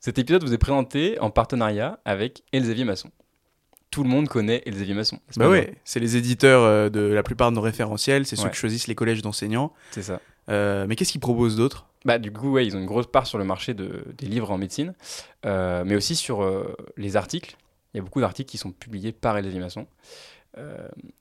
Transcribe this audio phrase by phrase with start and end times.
[0.00, 3.10] Cet épisode vous est présenté en partenariat avec Elsevier Masson.
[3.90, 5.18] Tout le monde connaît Elsevier Masson.
[5.36, 8.50] Bah ouais, c'est les éditeurs euh, de la plupart de nos référentiels, c'est ceux Ouais.
[8.50, 9.72] que choisissent les collèges d'enseignants.
[9.90, 10.20] C'est ça.
[10.48, 11.86] Euh, mais qu'est-ce qu'ils proposent d'autre?
[12.06, 14.50] Bah, du coup, ouais, ils ont une grosse part sur le marché de- des livres
[14.50, 14.94] en médecine,
[15.44, 17.56] euh, mais aussi sur euh, les articles.
[17.92, 19.86] Il y a beaucoup d'articles qui sont publiés par Elsevier Masson.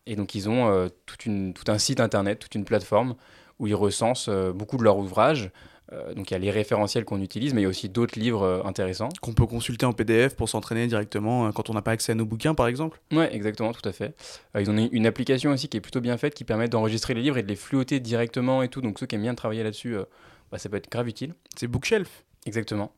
[0.07, 3.15] Et donc, ils ont toute une, tout un site internet, toute une plateforme
[3.59, 5.51] où ils recensent beaucoup de leurs ouvrages.
[5.91, 8.19] Euh, donc, il y a les référentiels qu'on utilise, mais il y a aussi d'autres
[8.19, 9.09] livres euh, intéressants.
[9.21, 12.15] Qu'on peut consulter en PDF pour s'entraîner directement euh, quand on n'a pas accès à
[12.15, 14.15] nos bouquins, par exemple Ouais, exactement, tout à fait.
[14.57, 17.37] Ils ont une, application aussi qui est plutôt bien faite, qui permet d'enregistrer les livres
[17.37, 18.81] et de les fluoter directement et tout.
[18.81, 19.95] Donc, ceux qui aiment bien travailler là-dessus,
[20.51, 21.33] bah, ça peut être grave utile.
[21.55, 22.23] C'est Bookshelf.
[22.45, 22.93] Exactement.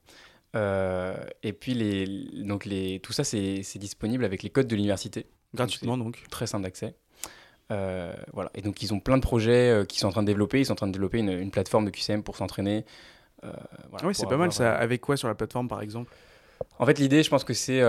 [0.56, 2.06] Euh, et puis, les,
[2.44, 5.26] donc les, tout ça, c'est c'est disponible avec les codes de l'université.
[5.54, 6.24] Gratuitement, donc.
[6.30, 6.96] Très simple d'accès.
[7.72, 8.52] Euh, voilà.
[8.54, 10.60] Et donc, ils ont plein de projets euh, qu'ils sont en train de développer.
[10.60, 12.86] Ils sont en train de développer une, une plateforme de QCM pour s'entraîner.
[13.44, 13.52] Euh,
[13.90, 14.74] voilà, ouais, c'est pas mal ça.
[14.76, 16.12] euh, Avec quoi sur la plateforme, par exemple?
[16.80, 17.82] En fait, l'idée, je pense que c'est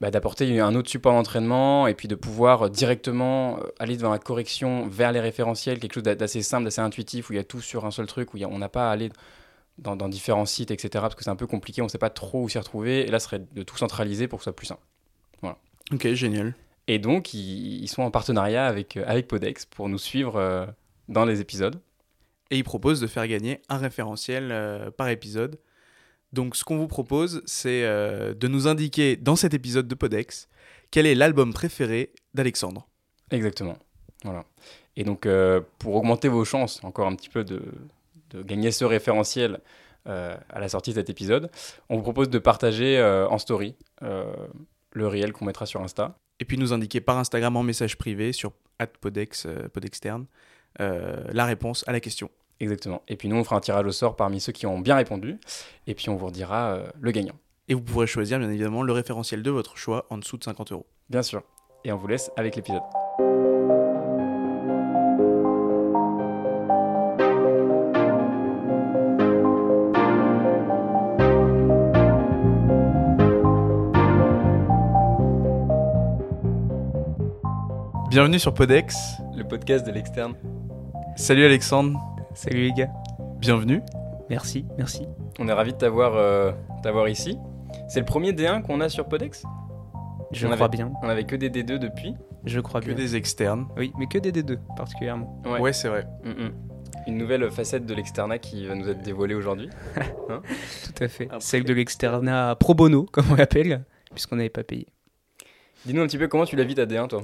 [0.00, 4.86] bah, d'apporter un autre support d'entraînement et puis de pouvoir directement aller devant la correction
[4.88, 7.60] vers les référentiels, quelque chose d'a- d'assez simple, d'assez intuitif, où il y a tout
[7.60, 9.10] sur un seul truc, où il y a- on n'a pas à aller
[9.78, 12.08] dans, dans différents sites, etc., parce que c'est un peu compliqué, on ne sait pas
[12.10, 13.06] trop où s'y retrouver.
[13.06, 14.82] Et là, ce serait de tout centraliser pour que ce soit plus simple.
[15.92, 16.54] Ok, génial.
[16.90, 20.66] Et donc, ils, ils sont en partenariat avec, euh, avec Podex pour nous suivre euh,
[21.08, 21.80] dans les épisodes.
[22.50, 25.60] Et ils proposent de faire gagner un référentiel euh, par épisode.
[26.32, 30.48] Donc, ce qu'on vous propose, c'est de nous indiquer dans cet épisode de Podex
[30.90, 32.88] quel est l'album préféré d'Alexandre.
[33.30, 33.76] Exactement.
[34.24, 34.44] Voilà.
[34.96, 37.62] Et donc, euh, pour augmenter vos chances encore un petit peu de,
[38.30, 39.60] de gagner ce référentiel
[40.08, 41.50] euh, à la sortie de cet épisode,
[41.88, 46.16] on vous propose de partager euh, en story le réel qu'on mettra sur Insta.
[46.40, 48.52] Et puis nous indiquer par Instagram en message privé sur
[49.00, 50.26] @podex euh, podexterne
[50.80, 52.30] euh, la réponse à la question.
[52.60, 53.02] Exactement.
[53.08, 55.38] Et puis nous, on fera un tirage au sort parmi ceux qui ont bien répondu.
[55.86, 57.38] Et puis on vous redira euh, le gagnant.
[57.68, 60.72] Et vous pourrez choisir bien évidemment le référentiel de votre choix en dessous de 50
[60.72, 60.86] euros.
[61.08, 61.42] Bien sûr.
[61.84, 62.82] Et on vous laisse avec l'épisode.
[78.10, 78.96] Bienvenue sur Podex.
[79.36, 80.34] Le podcast de l'externe.
[81.16, 81.98] Salut Alexandre,
[82.34, 82.90] Salut les gars.
[83.38, 83.82] bienvenue.
[84.28, 85.06] Merci, merci.
[85.38, 87.38] On est ravis de t'avoir euh, t'avoir ici.
[87.88, 89.44] C'est le premier D1 qu'on a sur Podex
[90.32, 90.92] Je On crois avait- bien.
[91.02, 92.14] On avait que des D2 depuis.
[92.44, 92.94] Je crois Que bien.
[92.94, 93.66] des externes.
[93.76, 95.40] Oui, mais que des D2 particulièrement.
[95.44, 95.58] Ouais.
[95.60, 96.06] Ouais, c'est vrai.
[96.24, 96.52] Mm, mm.
[97.06, 99.68] Une nouvelle facette de l'externat qui va nous être dévoilée aujourd'hui.
[100.28, 101.24] Tout à fait.
[101.26, 104.86] Après- Celle de l'externat pro bono, comme on l'appelle, puisqu'on n'avait pas payé.
[105.86, 107.22] Dis-nous un petit peu comment tu la vis ta D1 toi?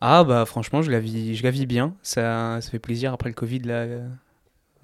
[0.00, 1.94] Ah bah franchement, je la vis, je la vis bien.
[2.02, 3.74] Ça, ça fait plaisir après le Covid là.
[3.82, 4.08] euh,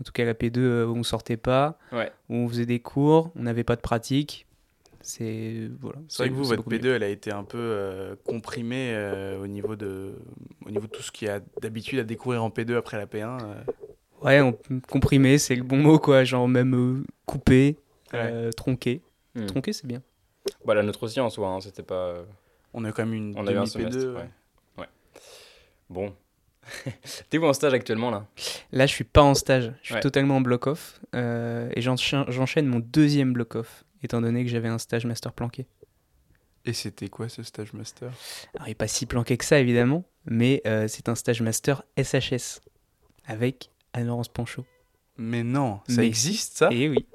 [0.00, 2.10] En tout cas, la P2 euh, où on sortait pas, Ouais.
[2.28, 4.46] où on faisait des cours, on n'avait pas de pratique.
[5.02, 5.98] C'est voilà.
[6.08, 6.78] C'est vrai que vous, votre beaucoup mieux.
[6.78, 10.14] P2, elle a été un peu euh, comprimée euh, au, niveau de,
[10.64, 13.06] au niveau de tout ce qu'il y a d'habitude à découvrir en P2 après la
[13.06, 13.38] P1.
[13.42, 13.54] euh.
[14.22, 14.56] Ouais, on,
[14.90, 16.24] comprimé, c'est le bon mot quoi.
[16.24, 17.76] Genre même euh, coupé,
[18.14, 19.02] euh, tronqué.
[19.34, 19.44] Hmm.
[19.46, 20.00] Tronqué, c'est bien.
[20.64, 21.94] Bah la nôtre aussi en soi, hein, c'était pas...
[22.08, 22.24] euh,
[22.72, 23.68] On a quand même une On a eu un demi-P2.
[23.92, 24.30] semestre, ouais.
[25.94, 26.12] Bon.
[27.30, 28.26] T'es où en stage actuellement là?
[28.72, 29.72] Là, je suis pas en stage.
[29.82, 30.00] Je suis Ouais.
[30.00, 31.00] totalement en block-off.
[31.14, 35.66] euh, et j'enchaîne mon deuxième block-off, étant donné que j'avais un stage master planqué.
[36.64, 38.10] Et c'était quoi ce stage master?
[38.54, 41.82] Alors, il n'est pas si planqué que ça, évidemment, mais euh, c'est un stage master
[42.02, 42.60] SHS
[43.26, 44.64] avec Anne-Laurence Panchaud.
[45.18, 46.70] Mais non, ça Mais existe ça?
[46.72, 47.06] Et oui.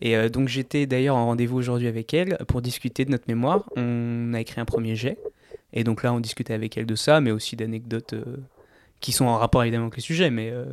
[0.00, 3.68] Et euh, donc, j'étais d'ailleurs en rendez-vous aujourd'hui avec elle pour discuter de notre mémoire.
[3.76, 5.18] On a écrit un premier jet.
[5.72, 8.38] Et donc là, on discutait avec elle de ça, mais aussi d'anecdotes euh,
[9.00, 10.30] qui sont en rapport évidemment avec le sujet.
[10.30, 10.64] Mais euh,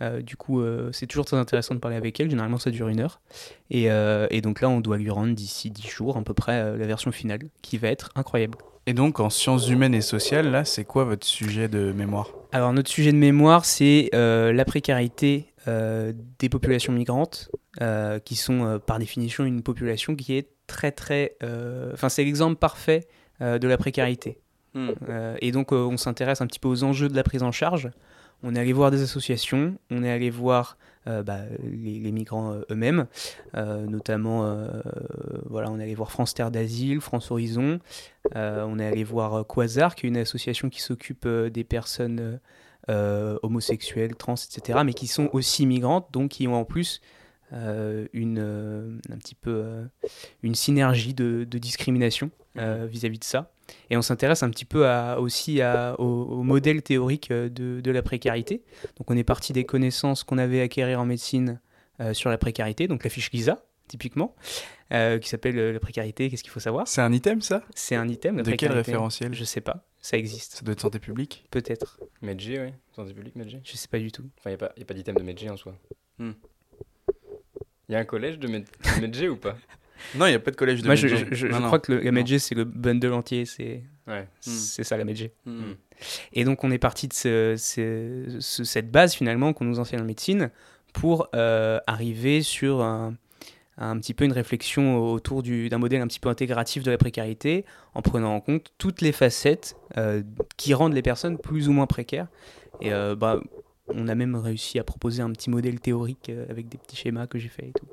[0.00, 2.30] euh, du coup, euh, c'est toujours très intéressant de parler avec elle.
[2.30, 3.20] Généralement, ça dure une heure.
[3.70, 6.76] Et, euh, et donc là, on doit lui rendre d'ici 10 jours à peu près
[6.76, 8.58] la version finale, qui va être incroyable.
[8.86, 12.30] Et donc en sciences humaines et sociales, là, c'est quoi votre sujet de mémoire?
[12.52, 17.50] Alors, notre sujet de mémoire, c'est la précarité des populations migrantes,
[18.24, 21.36] qui sont par définition une population qui est très très...
[21.92, 23.06] Enfin, c'est l'exemple parfait
[23.40, 24.38] de la précarité.
[25.08, 27.52] Euh, et donc, euh, on s'intéresse un petit peu aux enjeux de la prise en
[27.52, 27.90] charge.
[28.42, 32.52] On est allé voir des associations, on est allé voir euh, bah, les, les migrants
[32.52, 33.06] euh, eux-mêmes,
[33.56, 34.68] euh, notamment, euh,
[35.46, 37.80] voilà, on est allé voir France Terre d'Asile, France Horizon,
[38.36, 41.64] euh, on est allé voir euh, Quasar, qui est une association qui s'occupe euh, des
[41.64, 42.36] personnes euh,
[42.90, 47.00] euh, homosexuelles, trans, etc., mais qui sont aussi migrantes, donc qui ont en plus
[47.52, 49.84] euh, une, euh, un petit peu euh,
[50.44, 53.52] une synergie de, de discrimination euh, vis-à-vis de ça.
[53.90, 57.80] Et on s'intéresse un petit peu à, aussi à, au, au modèle théorique euh, de,
[57.80, 58.62] de la précarité.
[58.96, 61.60] Donc on est parti des connaissances qu'on avait acquérir en médecine
[62.00, 64.34] euh, sur la précarité, donc la fiche LISA, typiquement,
[64.92, 66.30] euh, qui s'appelle euh, la précarité.
[66.30, 66.86] Qu'est-ce qu'il faut savoir?
[66.88, 67.62] C'est un item, ça?
[67.74, 68.38] C'est un item.
[68.38, 69.34] La De quel référentiel?
[69.34, 69.84] Je sais pas.
[70.00, 70.54] Ça existe.
[70.54, 71.44] Ça doit être santé publique?
[71.50, 71.98] Peut-être.
[72.22, 72.72] Medjay, oui.
[72.94, 73.60] Santé publique, Medjay.
[73.64, 74.24] Je sais pas du tout.
[74.38, 75.74] Enfin, il n'y a pas, y a pas d'item de Medjay en soi.
[76.18, 76.32] Hmm.
[77.88, 78.66] Il y a un collège de, Med-
[79.00, 79.56] de ou pas?
[80.16, 81.26] Non, il n'y a pas de collège de Moi, je, Medjay.
[81.30, 81.66] je- je- je Non, non.
[81.66, 82.12] crois que le, la.
[82.12, 83.44] Medjay, c'est le bundle entier.
[83.44, 84.22] C'est Ouais.
[84.22, 84.26] Hmm.
[84.50, 85.32] c'est ça la Medjay.
[85.46, 85.72] Hmm.
[86.32, 90.00] Et donc on est parti de ce- ce- ce- cette base finalement qu'on nous enseigne
[90.00, 90.50] en médecine
[90.94, 93.14] pour euh, arriver sur un,
[93.76, 96.98] un petit peu une réflexion autour du- d'un modèle un petit peu intégratif de la
[96.98, 97.64] précarité
[97.94, 100.22] en prenant en compte toutes les facettes euh,
[100.56, 102.28] qui rendent les personnes plus ou moins précaires.
[102.80, 103.40] Et euh, bah,
[103.88, 107.26] on a même réussi à proposer un petit modèle théorique euh, avec des petits schémas
[107.26, 107.86] que j'ai fait et tout.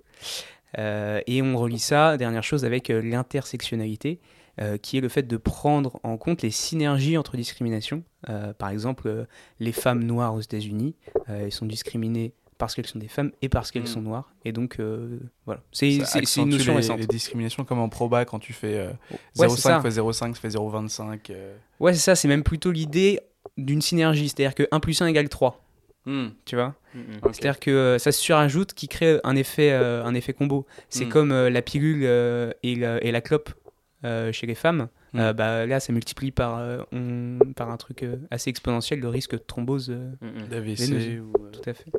[0.78, 4.20] Euh, et on relie ça, dernière chose, avec euh, l'intersectionnalité,
[4.62, 8.04] euh, qui est le fait de prendre en compte les synergies entre discriminations.
[8.30, 9.26] Euh, par exemple, euh,
[9.60, 10.96] les femmes noires aux États-Unis,
[11.28, 13.88] elles sont discriminées parce qu'elles sont des femmes et parce qu'elles Mm.
[13.88, 14.34] sont noires.
[14.46, 14.80] Et donc,
[15.46, 15.62] voilà.
[15.74, 17.00] C'est une notion les, récente.
[17.00, 18.92] les discriminations comme en proba quand tu fais euh,
[19.38, 19.82] Ouais, c'est 0,5 ça.
[19.82, 21.20] fois 0,5, ça fait 0,25.
[21.32, 21.56] euh.
[21.82, 22.16] Ouais, c'est ça.
[22.16, 23.20] C'est même plutôt l'idée
[23.58, 24.30] d'une synergie.
[24.30, 25.65] C'est-à-dire que 1 plus 1 égale 3.
[26.06, 26.28] Hmm.
[26.46, 27.04] Tu vois Mm, mm.
[27.24, 27.36] Ok.
[27.36, 30.66] C'est-à-dire que euh, ça se surajoute qui crée un effet, euh, un effet combo.
[30.90, 31.10] C'est Mm.
[31.10, 33.50] comme euh, la pilule euh, et, la, et la clope
[34.06, 34.88] euh, chez les femmes.
[35.14, 39.32] Bah, là, ça multiplie par, euh, on- par un truc euh, assez exponentiel le risque
[39.32, 39.96] de thrombose.
[40.50, 41.32] D'AVC ou...
[41.54, 41.92] tout à fait.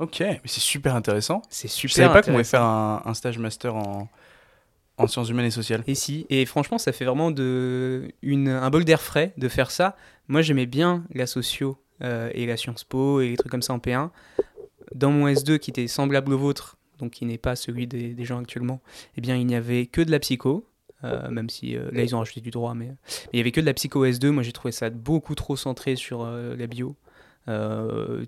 [0.00, 1.42] Ok, mais c'est super intéressant.
[1.48, 1.94] C'est Je super.
[1.94, 4.08] savais pas qu'on pouvait faire un, un stage master en,
[4.98, 5.84] en sciences humaines et sociales.
[5.86, 9.70] Et si, et franchement, ça fait vraiment de, une, un bol d'air frais de faire
[9.70, 9.96] ça.
[10.26, 13.72] Moi, j'aimais bien la socio euh, et la Sciences Po et les trucs comme ça
[13.72, 14.10] en P1.
[14.94, 18.38] Dans mon S2, qui était semblable au vôtre, donc qui n'est pas celui des, gens
[18.38, 18.80] actuellement,
[19.16, 20.66] eh bien, il n'y avait que de la psycho.
[21.04, 22.90] euh, même si euh, là ils ont rajouté du droit, mais,
[23.32, 24.30] il y avait que de la psycho S2.
[24.30, 26.96] Moi j'ai trouvé ça beaucoup trop centré sur la bio.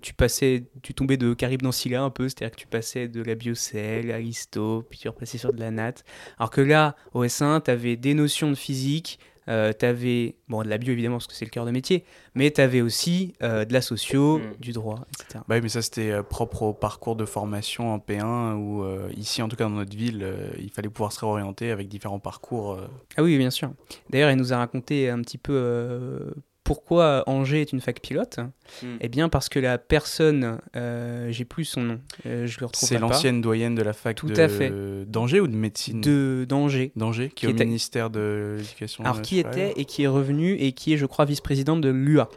[0.01, 3.35] Tu passais, tu tombais de Caribe dans un peu, c'est-à-dire que tu passais de la
[3.35, 6.03] biocell à l'histo, puis tu repassais sur de la natte.
[6.37, 10.61] Alors que là, au S1, tu avais des notions de physique, euh, tu avais, bon,
[10.63, 12.03] de la bio évidemment, parce que c'est le cœur de métier,
[12.35, 14.41] mais tu avais aussi euh, de la socio, Mm.
[14.59, 15.43] du droit, etc.
[15.47, 19.09] Bah oui, mais ça c'était euh, propre au parcours de formation en P1 où euh,
[19.15, 22.19] ici en tout cas dans notre ville euh, il fallait pouvoir se réorienter avec différents
[22.19, 22.73] parcours.
[22.73, 22.87] euh.
[23.17, 23.71] Ah oui, bien sûr.
[24.09, 26.31] D'ailleurs, elle nous a raconté un petit peu euh,
[26.67, 28.39] pourquoi Angers est une fac pilote.
[28.83, 28.85] Mm.
[28.99, 32.89] Eh bien, parce que la personne, euh, j'ai plus son nom, euh, je le retrouve
[32.89, 34.69] C'est l'ancienne doyenne de la fac Tout de à fait.
[35.05, 36.91] d'Angers ou de médecine de d'Angers.
[36.97, 40.07] d'Angers qui, Qui est au était- ministère de l'éducation Alors, qui était et qui est
[40.07, 42.29] revenu et qui est, je crois, vice-présidente de l'UA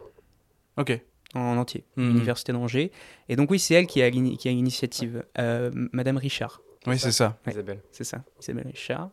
[0.77, 0.97] Ok.
[1.35, 2.07] en entier, Mhm.
[2.07, 2.91] l'université d'Angers.
[3.27, 5.25] Et donc, oui, c'est elle qui a qui a l'initiative.
[5.39, 7.37] Euh, Madame Richard, Oui, c'est ça.
[7.45, 7.51] Ouais.
[7.51, 7.81] Isabelle.
[7.91, 9.09] c'est ça, Isabelle Richard.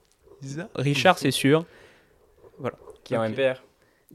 [0.76, 1.64] Richard, c'est sûr,
[3.04, 3.28] Qui est en.
[3.28, 3.62] MPR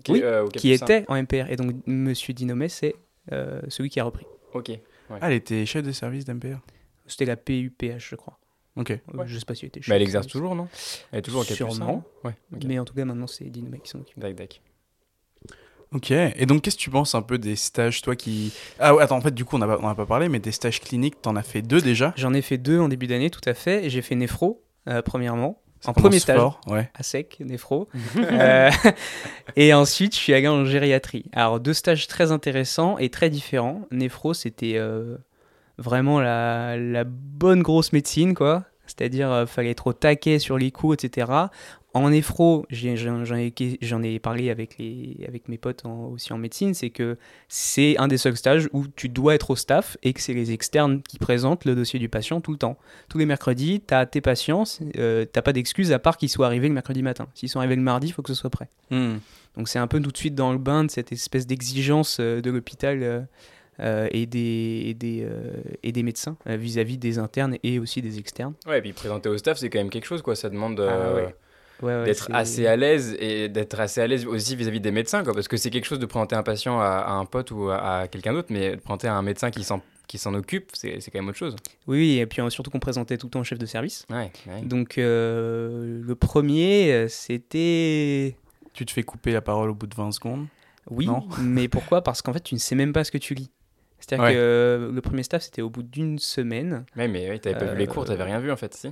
[0.03, 1.49] Qui, Oui, euh, qui était en MPR.
[1.49, 2.95] Et donc, Monsieur Dinomet, c'est
[3.31, 4.25] euh, celui qui a repris.
[4.53, 4.71] Ok.
[5.09, 6.59] Ah, elle était chef de service d'MPR.
[7.05, 8.39] C'était la PUPH, je crois.
[8.75, 8.91] Ok.
[8.91, 9.25] Euh, Ouais.
[9.27, 10.67] Je sais pas si elle était Mais elle chef exerce toujours, non?
[11.11, 12.03] Elle est toujours Capucin, Sûrement.
[12.23, 12.33] Ouais.
[12.65, 14.17] Mais en tout cas, maintenant, c'est Dinomet qui s'en occupe.
[14.19, 14.61] Dac, dac.
[15.91, 16.09] Ok.
[16.09, 18.51] Et donc, qu'est-ce que tu penses un peu des stages, toi qui.
[18.79, 20.79] Ah, ouais, attends, en fait, du coup, on n'a pas, pas parlé, mais des stages
[20.81, 22.13] cliniques, t'en as fait deux déjà.
[22.17, 23.89] J'en ai fait deux en début d'année, tout à fait.
[23.91, 26.89] J'ai fait néphro, euh, premièrement, en premier stage, fort, Ouais.
[26.95, 27.87] à sec, néphro.
[28.17, 28.69] Euh,
[29.55, 31.25] et ensuite, je suis allé en gériatrie.
[31.33, 33.81] Alors, deux stages très intéressants et très différents.
[33.91, 35.17] Néphro, c'était euh,
[35.77, 38.63] vraiment la, la bonne grosse médecine, quoi.
[38.85, 41.31] C'est-à-dire, euh, fallait être au taquet sur les coups, etc.
[41.95, 42.11] En
[42.69, 47.17] j'ai- j'en ai, parlé avec, les, avec mes potes en- aussi en médecine, c'est que
[47.47, 50.51] c'est un des seuls stages où tu dois être au staff et que c'est les
[50.51, 52.77] externes qui présentent le dossier du patient tout le temps.
[53.09, 54.63] Tous les mercredis, tu as tes patients,
[54.97, 57.27] euh, t'as pas d'excuse à part qu'ils soient arrivés le mercredi matin.
[57.35, 58.69] S'ils sont arrivés le mardi, il faut que ce soit prêt.
[58.89, 59.17] Hmm.
[59.55, 62.41] Donc c'est un peu tout de suite dans le bain de cette espèce d'exigence euh,
[62.41, 63.21] de l'hôpital euh,
[63.81, 68.01] euh, et, des, et, des, euh, et des médecins euh, vis-à-vis des internes et aussi
[68.01, 68.53] des externes.
[68.67, 70.35] Ouais, et puis présenter au staff, c'est quand même quelque chose, quoi.
[70.35, 71.35] Ça demande Ah ouais.
[71.83, 75.23] Ouais, ouais, d'être assez à l'aise et d'être assez à l'aise aussi vis-à-vis des médecins,
[75.23, 75.33] quoi.
[75.33, 77.99] Parce que c'est quelque chose de présenter un patient à, à un pote ou à,
[77.99, 80.99] à quelqu'un d'autre, mais de présenter à un médecin qui s'en qui s'en occupe, c'est
[80.99, 81.55] c'est quand même autre chose.
[81.87, 84.05] Oui, et puis euh, surtout qu'on présentait tout le temps au chef de service.
[84.09, 84.61] Ouais, ouais.
[84.63, 88.35] Donc euh, le premier, euh, c'était...
[88.73, 90.47] Tu te fais couper la parole au bout de 20 secondes?
[90.89, 92.01] Oui, Non mais pourquoi?
[92.03, 93.49] Parce qu'en fait, tu ne sais même pas ce que tu lis.
[93.99, 94.33] C'est-à-dire Ouais.
[94.33, 96.85] que euh, le premier staff, c'était au bout d'une semaine.
[96.97, 98.91] Ouais, mais ouais, t'avais pas vu les cours, t'avais rien vu en fait, si?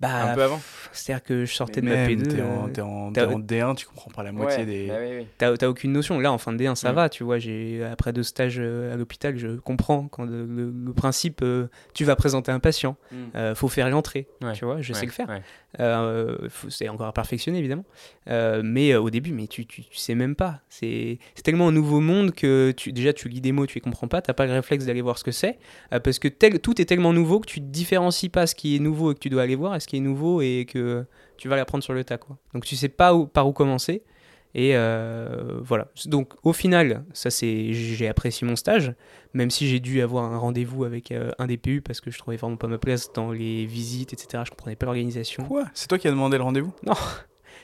[0.00, 0.60] Bah, Un peu avant
[0.92, 2.28] C'est-à-dire que je sortais Mais de ma même, P2.
[2.34, 4.86] T'es en, euh, en- t'as- t'es en D1, tu comprends pas la moitié Ouais, des.
[4.88, 5.26] bah oui, oui.
[5.36, 6.18] T'as t'as aucune notion.
[6.18, 6.94] Là, en fin de D1, ça Mm.
[6.94, 7.38] va, tu vois.
[7.38, 11.68] J'ai après deux stages euh, à l'hôpital, je comprends quand le, le- le principe, euh,
[11.92, 13.16] tu vas présenter un patient, Mm.
[13.36, 14.52] euh, faut faire l'entrée, Ouais.
[14.54, 14.80] tu vois.
[14.80, 15.28] Je sais le faire.
[15.78, 16.36] Euh,
[16.68, 17.84] c'est encore à perfectionner évidemment.
[18.28, 20.60] Euh, mais euh, au début, mais tu, tu, sais même pas.
[20.68, 24.08] C'est tellement un nouveau monde que tu, déjà tu lis des mots, tu les comprends
[24.08, 25.58] pas, t'as pas le réflexe d'aller voir ce que c'est,
[25.90, 29.14] parce que tout est tellement nouveau que tu différencies pas ce qui est nouveau et
[29.14, 31.04] que tu dois aller voir, et ce qui est nouveau et que
[31.36, 32.36] tu vas l'apprendre sur le tas quoi.
[32.54, 34.02] Donc tu sais pas par où commencer.
[34.54, 35.88] Et euh, voilà.
[36.06, 38.92] Donc au final, ça c'est j'ai apprécié mon stage,
[39.32, 42.36] même si j'ai dû avoir un rendez-vous avec euh, un DPU parce que je trouvais
[42.36, 44.42] vraiment pas ma place dans les visites, etc.
[44.44, 45.44] Je comprenais pas l'organisation.
[45.44, 45.64] Quoi?
[45.74, 46.72] C'est toi qui as demandé le rendez-vous?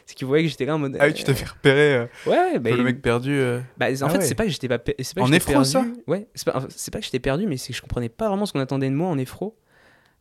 [0.08, 0.96] C'est qu'ils voyaient que j'étais là en mode.
[1.00, 1.94] Ah oui, tu t'es fait repérer.
[1.96, 3.32] euh, euh, Ouais, bah, le mec perdu.
[3.32, 3.60] euh.
[3.76, 4.24] bah, en Ah fait, ouais.
[4.24, 5.64] c'est pas que j'étais pas, c'est pas que En perdu.
[5.68, 5.84] ça?
[6.06, 8.52] Ouais, c'est pas, pas que j'étais perdu, mais c'est que je comprenais pas vraiment ce
[8.52, 9.56] qu'on attendait de moi en néphro.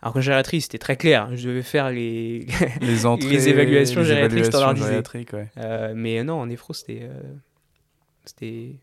[0.05, 1.35] Alors qu'en gériatrie, c'était très clair.
[1.35, 2.45] Je devais faire les.
[2.79, 3.27] Les entrées.
[3.27, 5.01] Les évaluations les gériatriques standardisées.
[5.33, 5.49] ouais.
[5.57, 6.99] Euh, mais non, en néphro, c'était.
[7.01, 7.21] euh,
[8.23, 8.75] C'était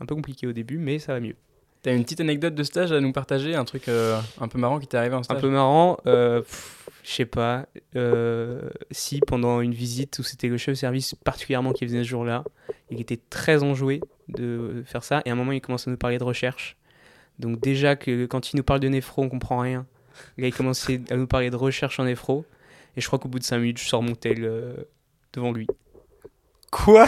[0.00, 1.36] un peu compliqué au début, mais ça va mieux.
[1.82, 4.78] T'as une petite anecdote de stage à nous partager, un truc euh, un peu marrant
[4.78, 6.40] qui t'est arrivé en Un stage peu marrant, euh,
[7.02, 11.72] je sais pas, euh, si pendant une visite où c'était le chef de service particulièrement
[11.72, 12.44] qui venait ce jour-là,
[12.90, 15.96] il était très enjoué de faire ça, et à un moment il commence à nous
[15.98, 16.76] parler de recherche.
[17.40, 19.84] Donc déjà que quand il nous parle de néphro, on comprend rien.
[20.38, 22.44] Là il commençait à nous parler de recherche en néphro,
[22.96, 24.74] et je crois qu'au bout de 5 minutes, je sors mon tel euh,
[25.32, 25.66] devant lui.
[26.70, 27.06] Quoi?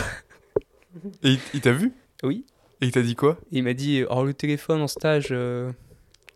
[1.22, 1.92] Et il, il t'a vu?
[2.22, 2.44] Oui.
[2.80, 3.38] Et il t'a dit quoi?
[3.50, 5.28] Il m'a dit, oh le téléphone en stage...
[5.30, 5.72] euh,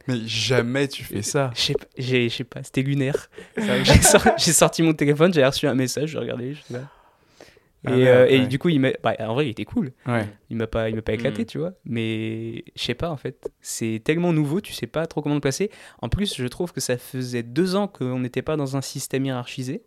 [0.06, 1.50] Mais jamais tu fais ça.
[1.54, 3.28] Je sais pas, j'ai- je sais pas, c'était lunaire.
[3.56, 6.54] J'ai sor- j'ai sorti mon téléphone, j'ai reçu un message, j'ai regardé.
[6.54, 6.80] j'étais
[7.84, 8.46] Et, Ah euh, et ouais.
[8.46, 9.92] du coup, il m'a, bah, en vrai, il était cool.
[10.06, 10.26] Ouais.
[10.50, 11.46] Il m'a pas, il m'a pas éclaté, Mm.
[11.46, 11.72] tu vois.
[11.84, 13.50] Mais je sais pas, en fait.
[13.60, 15.70] C'est tellement nouveau, tu sais pas trop comment le placer.
[16.02, 19.24] En plus, je trouve que ça faisait deux ans qu'on n'était pas dans un système
[19.26, 19.82] hiérarchisé.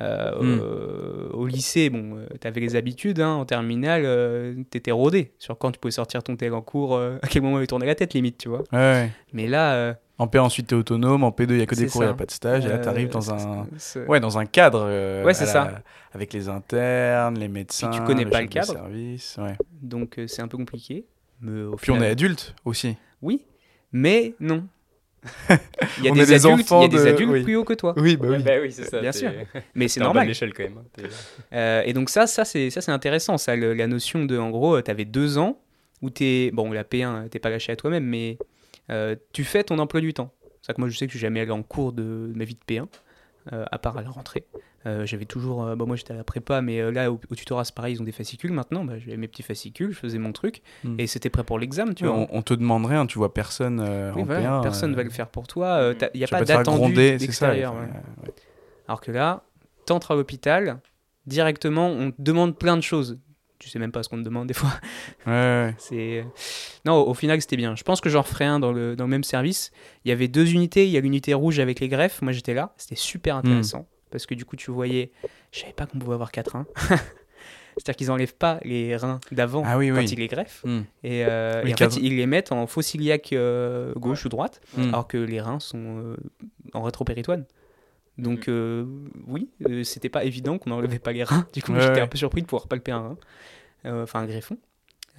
[0.00, 0.60] Euh, Mm.
[0.62, 3.20] euh, au lycée, bon, euh, t'avais les habitudes.
[3.20, 3.34] hein.
[3.34, 7.18] en terminale, euh, t'étais rodé sur quand tu pouvais sortir ton tel en cours, euh,
[7.22, 8.62] à quel moment il tournait la tête, limite, tu vois.
[8.72, 9.10] Ouais, ouais.
[9.34, 12.02] Mais là, En P ensuite t'es autonome, en P2 il y a que des cours,
[12.02, 12.12] il y ça.
[12.12, 13.66] a pas de stage, et là t'arrives dans un
[14.08, 14.86] ouais, dans un cadre
[15.24, 15.64] Ouais, c'est ça.
[15.64, 15.82] la-
[16.12, 18.72] avec les internes, les médecins, tu connais pas le cadre.
[18.72, 19.56] service, ouais.
[19.82, 21.04] Donc c'est un peu compliqué.
[21.40, 22.96] Mais Puis on est adulte aussi.
[23.20, 23.44] Oui,
[23.92, 24.64] mais non.
[25.98, 27.42] Il y a On des adultes, il y a enfants des de- adultes oui.
[27.44, 27.94] plus hauts que toi.
[27.96, 28.42] Oui, bah oui.
[28.42, 29.00] bah oui, c'est ça.
[29.00, 29.30] Bien sûr.
[29.74, 30.26] Mais c'est normal.
[30.26, 30.78] l'échelle quand même.
[30.78, 31.02] hein,
[31.52, 33.38] Euh, et donc ça, ça c'est ça c'est intéressant.
[33.38, 35.58] Ça, le- la notion de, en gros, tu avais deux ans
[36.00, 38.36] où t'es bon, la P1, t'es pas lâché à toi-même, mais
[38.90, 40.32] euh, tu fais ton emploi du temps.
[40.60, 42.32] C'est ça que moi je sais que je suis jamais allé en cours de, de
[42.36, 42.84] ma vie de P1, euh,
[43.50, 44.44] à part à la rentrée.
[44.84, 47.34] Euh, j'avais toujours, euh, bon, moi j'étais à la prépa, mais euh, là au, au
[47.36, 48.84] tutorat c'est pareil, ils ont des fascicules maintenant.
[48.84, 50.96] Bah, j'avais mes petits fascicules, je faisais mon truc Mm.
[50.98, 52.16] et c'était prêt pour l'examen, tu vois.
[52.16, 54.62] on, on te demanderait, hein, tu vois personne euh, Oui, en voilà, P1.
[54.62, 55.92] personne euh, va le faire pour toi.
[56.14, 57.74] Il n'y a pas d'attendu d'extérieur.
[58.88, 59.44] Alors que là,
[59.86, 60.80] t'entres à l'hôpital,
[61.26, 63.18] directement, on te demande plein de choses.
[63.62, 64.70] Tu sais même pas ce qu'on te demande des fois.
[65.24, 65.74] Ouais, ouais.
[65.78, 66.24] C'est
[66.84, 67.76] non, au final c'était bien.
[67.76, 69.70] Je pense que j'en referai un dans le, dans le même service.
[70.04, 70.84] Il y avait deux unités.
[70.84, 72.22] Il y a l'unité rouge avec les greffes.
[72.22, 72.74] Moi j'étais là.
[72.76, 75.12] C'était super intéressant parce que du coup tu voyais.
[75.52, 76.66] Je savais pas qu'on pouvait avoir quatre reins.
[77.76, 80.04] C'est-à-dire qu'ils enlèvent pas les reins d'avant Ah oui, quand oui.
[80.10, 80.62] ils les greffent.
[80.64, 80.80] Hmm.
[81.04, 84.28] Et, euh, Oui, et en fait ils les mettent en faux iliaque euh, gauche ou
[84.28, 84.88] droite Hmm.
[84.88, 86.16] alors que les reins sont euh,
[86.74, 87.46] en rétropéritoine.
[88.18, 88.84] Donc euh,
[89.26, 91.46] oui, euh, c'était pas évident qu'on n'enlevait pas les reins.
[91.52, 92.00] Du coup, Ouais, j'étais ouais.
[92.00, 93.18] un peu surpris de pouvoir palper un rein,
[93.86, 94.58] Euh, enfin un greffon.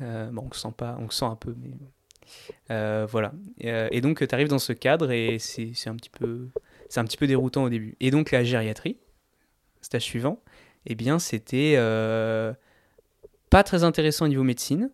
[0.02, 3.34] Euh, bon, on le sent pas, on sent un peu, mais voilà.
[3.60, 6.50] Et, et donc, tu arrives dans ce cadre et c'est un petit peu,
[6.90, 7.96] c'est un petit peu déroutant au début.
[8.00, 8.98] Et donc la gériatrie,
[9.82, 10.42] stage suivant,
[10.86, 11.76] eh bien c'était
[13.50, 14.90] pas très intéressant au niveau médecine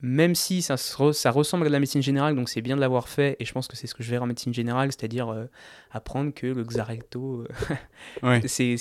[0.00, 2.76] même si ça, se re- ça ressemble à de la médecine générale, donc c'est bien
[2.76, 4.92] de l'avoir fait, et je pense que c'est ce que je vais en médecine générale,
[4.92, 5.46] c'est-à-dire euh,
[5.90, 7.76] apprendre que le xarecto, euh,
[8.22, 8.40] Ouais.
[8.46, 8.76] c'est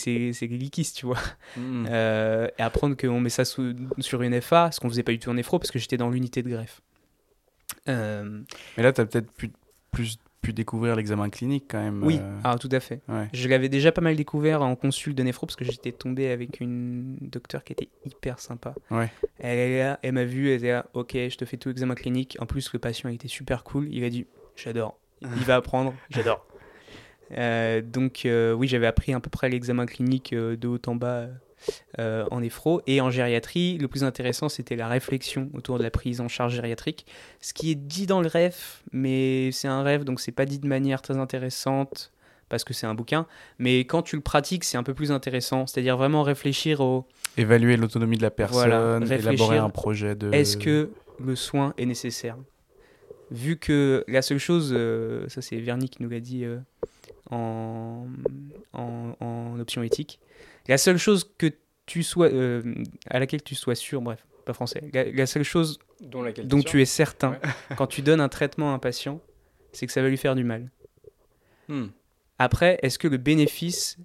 [0.47, 1.17] liquide, tu vois.
[1.55, 1.85] Hmm.
[1.89, 5.19] Euh, et apprendre qu'on met ça sous- sur une FA, ce qu'on faisait pas du
[5.19, 6.81] tout en néphro, parce que j'étais dans l'unité de greffe.
[7.87, 9.51] Mais là, tu as peut-être pu,
[9.91, 12.03] plus pu découvrir l'examen clinique quand même.
[12.03, 13.01] oui, euh, ah, tout à fait.
[13.07, 13.27] ouais.
[13.33, 16.59] Je l'avais déjà pas mal découvert en consul de néphro, parce que j'étais tombé avec
[16.59, 18.75] une docteure qui était hyper sympa.
[18.91, 19.11] Ouais.
[19.39, 21.95] Elle, est là, elle m'a vu, elle était là, ok, je te fais tout l'examen
[21.95, 22.37] clinique.
[22.39, 23.87] En plus, le patient il était super cool.
[23.91, 24.25] Il a dit,
[24.55, 24.97] j'adore.
[25.21, 26.45] Il va apprendre, j'adore.
[27.31, 30.95] Euh, donc euh, oui, j'avais appris à peu près l'examen clinique euh, de haut en
[30.95, 31.27] bas
[31.99, 32.81] euh, en néphro.
[32.87, 36.55] Et en gériatrie, le plus intéressant, c'était la réflexion autour de la prise en charge
[36.55, 37.05] gériatrique.
[37.41, 38.57] Ce qui est dit dans le rêve,
[38.91, 42.11] mais c'est un rêve, donc c'est pas dit de manière très intéressante
[42.49, 43.27] parce que c'est un bouquin.
[43.59, 45.67] Mais quand tu le pratiques, c'est un peu plus intéressant.
[45.67, 50.31] C'est-à-dire vraiment réfléchir au Évaluer l'autonomie de la personne, Voilà, élaborer un projet de.
[50.31, 52.37] est-ce que le soin est nécessaire?
[53.29, 56.57] Vu que la seule chose, euh, ça c'est Verny qui nous l'a dit euh,
[57.29, 58.07] en,
[58.71, 60.19] en, en option éthique.
[60.67, 61.51] La seule chose que
[61.85, 65.79] tu sois, euh, à laquelle tu sois sûr, bref, pas français, la, la seule chose
[66.01, 67.39] Dont, tu es certain
[67.77, 69.19] quand tu donnes un traitement à un patient,
[69.71, 70.69] c'est que ça va lui faire du mal.
[71.67, 71.87] Hmm.
[72.39, 73.97] Après, est-ce que le bénéfice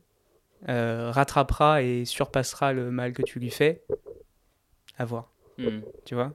[0.69, 3.85] euh, rattrapera et surpassera le mal que tu lui fais?
[4.99, 5.33] À voir.
[5.59, 5.81] Hmm.
[6.04, 6.35] tu vois?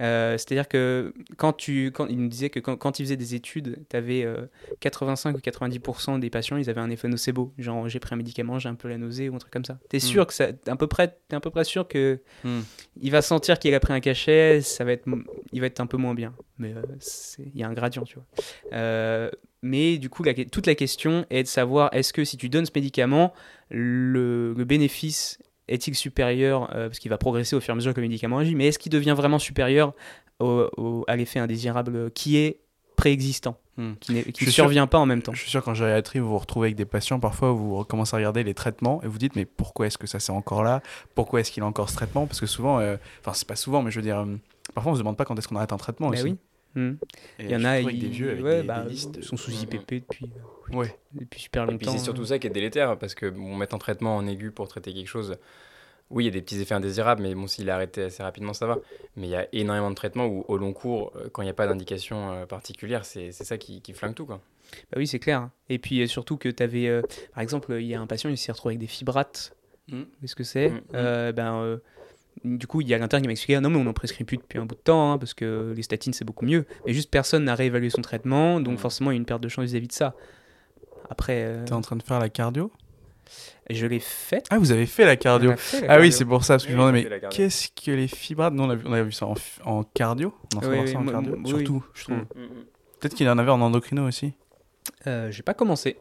[0.00, 3.34] Euh, C'est-à-dire que quand tu, quand, il nous disait que quand, quand il faisait des
[3.34, 4.26] études, tu avais
[4.80, 7.52] 85 ou 90% des patients, ils avaient un effet nocebo.
[7.58, 9.78] Genre, j'ai pris un médicament, j'ai un peu la nausée ou un truc comme ça.
[9.90, 10.02] Tu es Mm.
[10.02, 12.60] sûr que ça, à peu près, t'es à peu près sûr que Hmm.
[13.00, 15.06] il va sentir qu'il a pris un cachet, ça va être,
[15.52, 16.34] il va être un peu moins bien.
[16.58, 16.82] Mais euh,
[17.38, 18.24] il y a un gradient, tu vois.
[18.72, 19.30] Euh,
[19.62, 22.64] mais du coup, la, toute la question est de savoir est-ce que si tu donnes
[22.66, 23.32] ce médicament,
[23.68, 25.38] le, le bénéfice
[25.70, 28.38] est-il supérieur, euh, parce qu'il va progresser au fur et à mesure que le médicament
[28.38, 29.94] agit, mais est-ce qu'il devient vraiment supérieur
[30.40, 32.58] au- au- à l'effet indésirable qui est
[32.96, 33.92] préexistant, Hmm.
[33.98, 35.32] qui, ne sûr- survient pas en même temps?
[35.32, 38.18] Je suis sûr qu'en gériatrie, vous vous retrouvez avec des patients, parfois vous recommencez à
[38.18, 40.82] regarder les traitements et vous dites mais pourquoi est-ce que ça c'est encore là?
[41.14, 42.26] Pourquoi est-ce qu'il a encore ce traitement?
[42.26, 44.26] Parce que souvent, euh, enfin c'est pas souvent, mais je veux dire, euh,
[44.74, 46.24] parfois on se demande pas quand est-ce qu'on arrête un traitement Bah aussi.
[46.24, 46.36] oui.
[46.74, 46.92] Hmm.
[47.38, 49.22] Et Il y en a, ils des vieux avec ouais, des, bah, des listes.
[49.22, 49.62] sont sous Mhm.
[49.62, 50.30] IPP depuis,
[50.72, 50.94] Ouais.
[51.12, 51.78] depuis super Et longtemps.
[51.78, 52.26] puis c'est surtout hein.
[52.26, 55.08] ça qui est délétère, parce que bon, mettre en traitement en aigu pour traiter quelque
[55.08, 55.36] chose,
[56.10, 58.52] oui, il y a des petits effets indésirables, mais bon, s'il est arrêté assez rapidement,
[58.52, 58.78] ça va.
[59.16, 61.50] Mais il y a énormément de traitements où, au long cours, euh, quand il n'y
[61.50, 64.40] a pas d'indication euh, particulière, c'est c'est ça qui, qui flingue tout, quoi.
[64.92, 65.50] Bah oui, c'est clair.
[65.68, 67.02] Et puis euh, surtout que tu avais,
[67.34, 69.56] par exemple, il y a un patient, il s'est retrouvé avec des fibrates.
[69.88, 70.02] Mm.
[70.20, 70.68] Qu'est-ce que c'est?
[70.70, 70.80] Mm.
[70.94, 71.78] Euh, Ben, euh,
[72.44, 74.24] du coup, il y a l'interne qui m'a expliqué, ah non mais on en prescrit
[74.24, 76.64] plus depuis un bout de temps, hein, parce que les statines c'est beaucoup mieux.
[76.86, 78.78] Mais juste personne n'a réévalué son traitement, donc Mm.
[78.78, 80.14] forcément il y a une perte de chance vis-à-vis de ça.
[81.10, 82.70] Après, euh, T'es en train de faire la cardio?
[83.68, 84.46] je l'ai faite.
[84.50, 86.70] Ah, vous avez fait la cardio fait la Ah oui, c'est pour ça, parce que
[86.70, 89.02] Oui, je me demandais, mais qu'est-ce que les fibrates Nous, on a vu, on a
[89.02, 89.34] vu ça en,
[89.64, 90.34] en cardio.
[90.54, 92.16] On en fait Oui, voir oui, ça en moi- cardio, surtout, je trouve.
[92.16, 92.46] Mm.
[92.98, 94.32] Peut-être qu'il en avait en endocrino aussi.
[95.06, 95.96] Euh, J'ai pas commencé.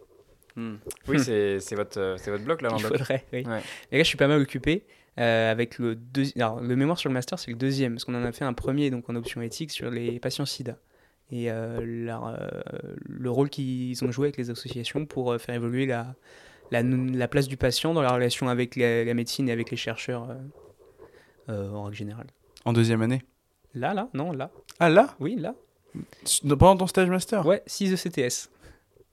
[1.07, 2.97] Oui, c'est c'est votre, euh, c'est votre bloc, là, Il l'endoc.
[2.97, 3.43] faudrait, oui.
[3.45, 3.61] Ouais.
[3.91, 4.83] Et là, je suis pas mal occupé
[5.17, 6.43] euh, avec le deuxième.
[6.43, 8.53] Alors, le mémoire sur le master, c'est le deuxième, parce qu'on en a fait un
[8.53, 10.77] premier, donc en option éthique, sur les patients SIDA.
[11.31, 12.37] Et euh, leur, euh,
[13.03, 16.15] le rôle qu'ils ont joué avec les associations pour euh, faire évoluer la,
[16.71, 19.77] la, la place du patient dans la relation avec la, la médecine et avec les
[19.77, 20.35] chercheurs euh,
[21.49, 22.27] euh, en règle générale.
[22.65, 23.21] En deuxième année?
[23.75, 24.49] Là, là, non, là.
[24.79, 25.15] Ah là?
[25.19, 25.53] Oui, là.
[26.47, 27.45] Pendant ton stage master?
[27.45, 28.49] Ouais, 6 ECTS.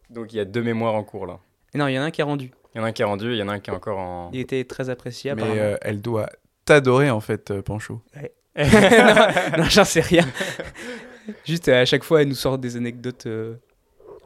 [0.09, 1.41] Donc il y a deux mémoires en cours, là.
[1.75, 2.53] Et non, il y en a un qui a rendu.
[2.77, 3.73] Il y en a un qui est rendu, il y en a un qui est
[3.73, 4.31] encore en...
[4.35, 6.29] Il était très apprécié, Mais euh, elle doit
[6.67, 8.03] t'adorer en fait, euh, Pancho.
[8.55, 8.65] non,
[9.57, 10.27] non, j'en sais rien.
[11.47, 13.55] Juste à chaque fois, elle nous sort des anecdotes euh,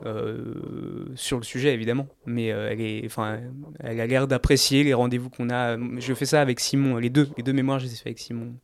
[0.04, 2.08] euh, sur le sujet, évidemment.
[2.26, 3.38] Mais euh, elle, est, enfin,
[3.78, 5.76] elle a l'air d'apprécier les rendez-vous qu'on a.
[6.00, 6.96] Je fais ça avec Simon.
[6.96, 8.54] Les deux, les deux mémoires, je les ai fait avec Simon.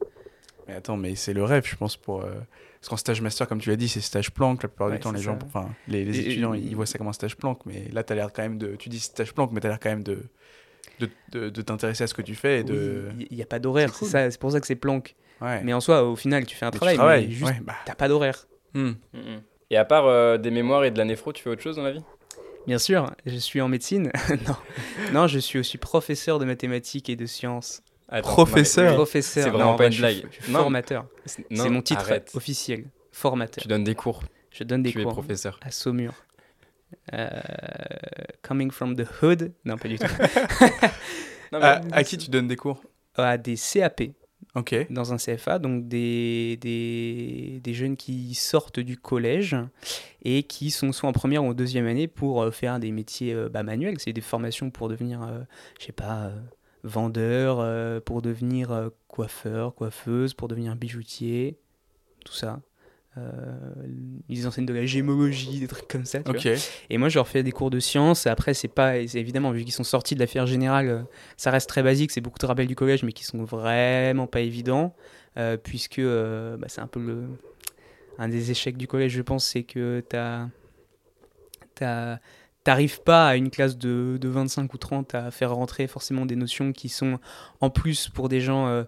[0.69, 2.23] Mais attends, mais c'est le rêve, je pense, pour.
[2.23, 2.33] euh,
[2.81, 4.63] Parce qu'en stage master, comme tu l'as dit, c'est stage planque.
[4.63, 6.87] La plupart Ouais, du temps, les gens, enfin, les, les Et- étudiants, et- ils voient
[6.87, 7.61] ça comme un stage planque.
[7.67, 8.77] Mais là, t'as l'air quand même de.
[8.77, 10.21] Tu dis stage planque, mais t'as l'air quand même de.
[10.99, 13.09] De, de, de t'intéresser à ce que tu fais et de.
[13.31, 14.09] Il n'y a pas d'horaire, C'est cool.
[14.09, 15.15] ça, c'est pour ça que c'est planque.
[15.43, 15.63] Ouais.
[15.63, 17.61] Mais en soi, au final, tu fais un Mais tu travail, travailles, mais juste, ouais,
[17.63, 17.75] bah.
[17.85, 18.47] t'as pas d'horaire.
[18.75, 18.89] Hmm.
[19.13, 19.43] Mm, mm.
[19.71, 21.83] Et à part euh, des mémoires et de la néphro, tu fais autre chose dans
[21.83, 22.03] la vie?
[22.67, 24.11] Bien sûr, je suis en médecine.
[24.49, 24.57] non.
[25.13, 27.83] non, je suis aussi professeur de mathématiques et de sciences.
[28.09, 28.95] Attends, Professeur.
[28.95, 29.45] Professeur.
[29.45, 30.33] c'est vraiment Non, pas une je suis- blague.
[30.39, 30.61] je suis Non.
[30.61, 31.07] formateur.
[31.25, 32.31] C'est mon titre arrête.
[32.35, 32.85] officiel.
[33.13, 33.63] Formateur.
[33.63, 35.59] Tu donnes des cours, Je donne des tu es cours professeur.
[35.63, 36.13] à Saumur.
[37.15, 37.29] Euh,
[38.43, 39.53] coming from the hood.
[39.65, 40.07] Non, pas du tout.
[41.53, 42.83] Non, À, à qui tu donnes des cours
[43.15, 44.03] à des CAP
[44.57, 44.75] Ok.
[44.91, 49.57] dans un CFA, donc des, des, des jeunes qui sortent du collège
[50.23, 53.33] et qui sont soit en première ou en deuxième année pour euh, faire des métiers
[53.33, 53.97] euh, bah, manuels.
[54.01, 55.39] C'est des formations pour devenir, euh,
[55.79, 56.37] je sais pas, euh,
[56.87, 61.59] vendeur, euh, pour devenir euh, coiffeur, coiffeuse, pour devenir bijoutier,
[62.25, 62.61] tout ça.
[63.19, 63.55] Euh,
[64.29, 66.23] ils enseignent de la gémologie, des trucs comme ça.
[66.23, 66.39] tu vois.
[66.39, 66.49] Ok.
[66.91, 68.27] Et moi, je leur fais des cours de sciences.
[68.27, 72.11] Après, c'est pas, évidemment, vu qu'ils sont sortis de l'affaire générale, ça reste très basique.
[72.11, 74.95] C'est beaucoup de rappels du collège, mais qui sont vraiment pas évidents,
[75.63, 77.25] puisque bah, c'est un peu le,
[78.19, 80.49] un des échecs du collège, je pense, c'est que t'as,
[81.75, 82.19] t'as,
[82.67, 86.35] t'arrives pas à une classe de, de 25 ou 30 à faire rentrer forcément des
[86.35, 87.21] notions qui sont,
[87.61, 88.83] en plus, pour des gens euh,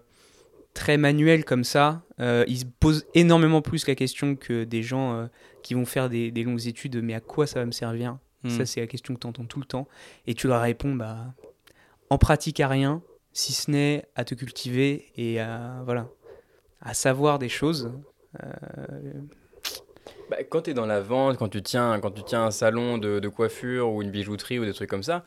[0.73, 5.13] très manuels comme ça, euh, ils se posent énormément plus la question que des gens
[5.13, 5.27] euh,
[5.63, 8.17] qui vont faire des, des longues études, mais à quoi ça va me servir?
[8.43, 8.49] Hmm.
[8.49, 9.87] Ça, c'est la question que tu entends tout le temps.
[10.27, 11.33] Et tu leur réponds, bah,
[12.09, 16.09] en pratique à rien, si ce n'est à te cultiver et à, voilà,
[16.81, 17.93] à savoir des choses.
[20.29, 22.97] Bah, quand tu es dans la vente, quand tu tiens, quand tu tiens un salon
[22.97, 25.23] de, de coiffure ou une bijouterie ou des trucs comme ça,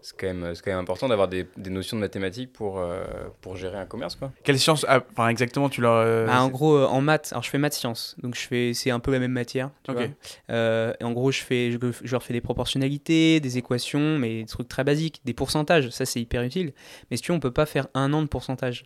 [0.00, 3.02] c'est quand, même- c'est quand même important d'avoir des, des notions de mathématiques pour, euh,
[3.40, 4.14] pour gérer un commerce.
[4.14, 4.30] Quoi.
[4.44, 5.94] Quelle science ah, enfin, exactement tu leur.
[5.94, 8.74] euh, Bah, en gros, euh, en maths, alors je fais maths sciences, donc je fais,
[8.74, 9.70] c'est un peu la même matière.
[9.82, 10.02] tu vois.
[10.50, 14.42] Euh, et en gros, je fais, je, je leur fais des proportionnalités, des équations, mais
[14.42, 15.90] des trucs très basiques, des pourcentages.
[15.90, 16.72] Ça, c'est hyper utile.
[17.10, 18.84] Mais si tu veux, on peut pas faire un an de pourcentage.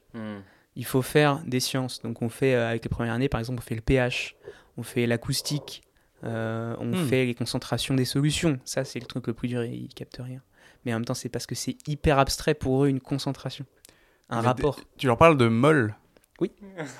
[0.76, 2.00] Il faut faire des sciences.
[2.00, 4.34] Donc, on fait euh, avec les premières années, par exemple, on fait le pH,
[4.76, 5.82] on fait l'acoustique,
[6.24, 7.06] euh, on Hmm.
[7.08, 8.58] fait les concentrations des solutions.
[8.64, 9.62] Ça, c'est le truc le plus dur.
[9.62, 10.40] et Ils captent rien.
[10.84, 13.64] Mais en même temps, c'est parce que c'est hyper abstrait pour eux une concentration,
[14.30, 14.80] un Mais rapport.
[14.98, 15.94] Tu leur parles de mol
[16.40, 16.50] Oui.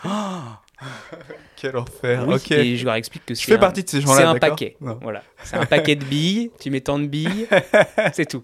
[0.05, 0.61] Ah
[1.57, 2.25] Quel enfer.
[2.27, 2.51] Oui, ok.
[2.53, 4.17] Et je leur explique que c'est un- partie de ces gens-là.
[4.17, 4.77] C'est un paquet.
[4.81, 4.99] Non.
[5.03, 5.23] Voilà.
[5.45, 6.51] C'est un paquet de billes.
[6.61, 7.47] Tu mets tant de billes.
[8.13, 8.43] c'est tout.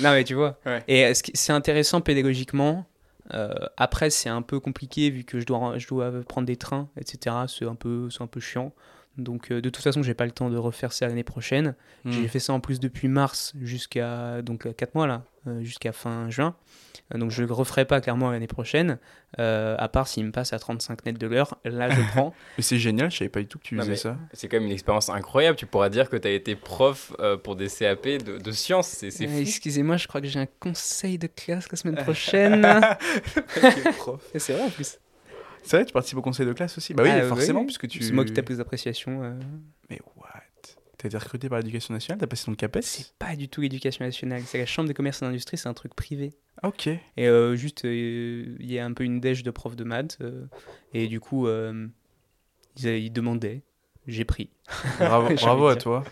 [0.00, 0.58] Non, mais tu vois.
[0.66, 0.82] Ouais.
[0.88, 2.86] Et euh, c'est intéressant pédagogiquement.
[3.34, 5.86] Euh, après, c'est un peu compliqué vu que je dois, je
[6.22, 7.36] prendre des trains, etc.
[7.48, 7.74] C'est un
[8.20, 8.72] un peu chiant.
[9.18, 11.74] Donc, euh, de toute façon, j'ai pas le temps de refaire ça l'année prochaine.
[12.04, 12.12] Hmm.
[12.12, 16.30] J'ai fait ça en plus depuis mars jusqu'à donc 4 mois là, euh, jusqu'à fin
[16.30, 16.54] juin.
[17.14, 18.98] Euh, donc, je le referai pas clairement l'année prochaine.
[19.40, 21.58] euh, à part s'il me passe à 35 net de l'heure.
[21.64, 22.32] Là, je prends.
[22.56, 24.16] Mais c'est génial, je savais pas du tout que tu Non, faisais ça.
[24.32, 25.56] C'est quand même une expérience incroyable.
[25.58, 28.88] Tu pourras dire que tu as été prof euh, pour des CAP de, de sciences.
[28.88, 29.38] C'est c'est Euh, fou.
[29.38, 32.64] Excusez-moi, je crois que j'ai un conseil de classe la semaine prochaine.
[34.34, 34.98] Et c'est vrai en plus.
[35.64, 37.66] C'est vrai, tu participes au conseil de classe aussi Bah oui, Ah, forcément, oui.
[37.66, 38.02] puisque tu.
[38.02, 39.22] C'est moi qui tape les appréciations.
[39.22, 39.38] euh.
[39.90, 40.26] Mais what?
[40.96, 44.04] T'as été recruté par l'éducation nationale T'as passé ton CAPES C'est pas du tout l'éducation
[44.04, 44.42] nationale.
[44.46, 46.32] C'est la chambre de commerce et d'industrie, c'est un truc privé.
[46.64, 46.88] Ok.
[46.88, 50.18] Et euh, juste, euh, il y a un peu une dèche de prof de maths.
[50.22, 50.46] euh,
[50.94, 51.86] et du coup, euh,
[52.78, 53.62] ils, ils demandaient.
[54.08, 54.50] J'ai pris.
[54.98, 56.02] Bravo, bravo à toi.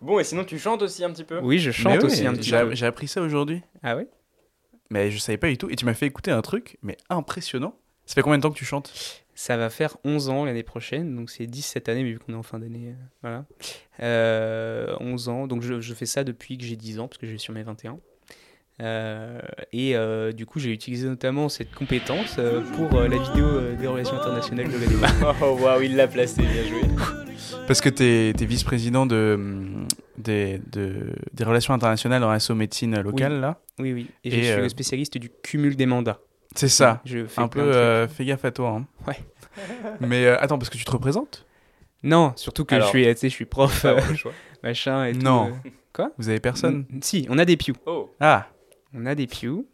[0.00, 1.38] Bon, et sinon, tu chantes aussi un petit peu?
[1.40, 2.74] Oui, je chante oui, aussi un petit peu.
[2.74, 3.62] J'ai appris ça aujourd'hui.
[3.82, 4.08] Ah ouais?
[4.90, 5.68] Mais je savais pas du tout.
[5.70, 7.76] Et tu m'as fait écouter un truc, mais impressionnant.
[8.06, 8.92] Ça fait combien de temps que tu chantes?
[9.34, 12.32] Ça va faire 11 ans l'année prochaine, donc c'est 10 cette année, mais vu qu'on
[12.32, 13.44] est en fin d'année, euh, voilà.
[14.00, 17.26] Euh, 11 ans, donc je, je fais ça depuis que j'ai 10 ans, parce que
[17.26, 17.98] je vais sur mes 21.
[18.82, 19.40] Euh,
[19.72, 23.74] et euh, du coup, j'ai utilisé notamment cette compétence euh, pour euh, la vidéo euh,
[23.76, 25.36] des relations internationales de l'année.
[25.42, 26.80] Oh, waouh, il l'a placé, bien joué.
[27.66, 29.38] Parce que t'es es, vice-président de,
[30.18, 33.60] des, de- des relations internationales en asso médecine locale, là.
[33.78, 34.10] Oui, oui.
[34.24, 36.20] Et, Et, je suis euh, le spécialiste du cumul des mandats.
[36.54, 37.02] C'est ça.
[37.04, 38.70] Je fais Un peu, euh, fais gaffe à toi.
[38.70, 38.86] hein.
[39.06, 39.18] Ouais.
[40.00, 41.44] Mais euh, attends, parce que tu te représentes?
[42.02, 44.00] Non, surtout que Alors, je suis, tu sais, je suis prof, euh,
[44.62, 45.20] machin et tout.
[45.20, 45.52] Non.
[45.98, 46.04] euh.
[46.18, 46.84] Vous avez personne?
[47.00, 47.72] Si, on a des pews.
[47.86, 48.48] Oh, Ah,
[48.94, 49.66] On a des pews.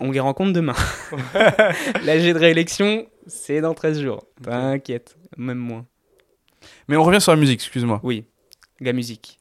[0.00, 0.74] On les rencontre demain.
[2.04, 4.24] L'âge de réélection, c'est dans 13 jours.
[4.42, 5.84] T'inquiète, même moins.
[6.88, 8.00] Mais on revient sur la musique, excuse-moi.
[8.02, 8.24] Oui,
[8.80, 9.38] la musique.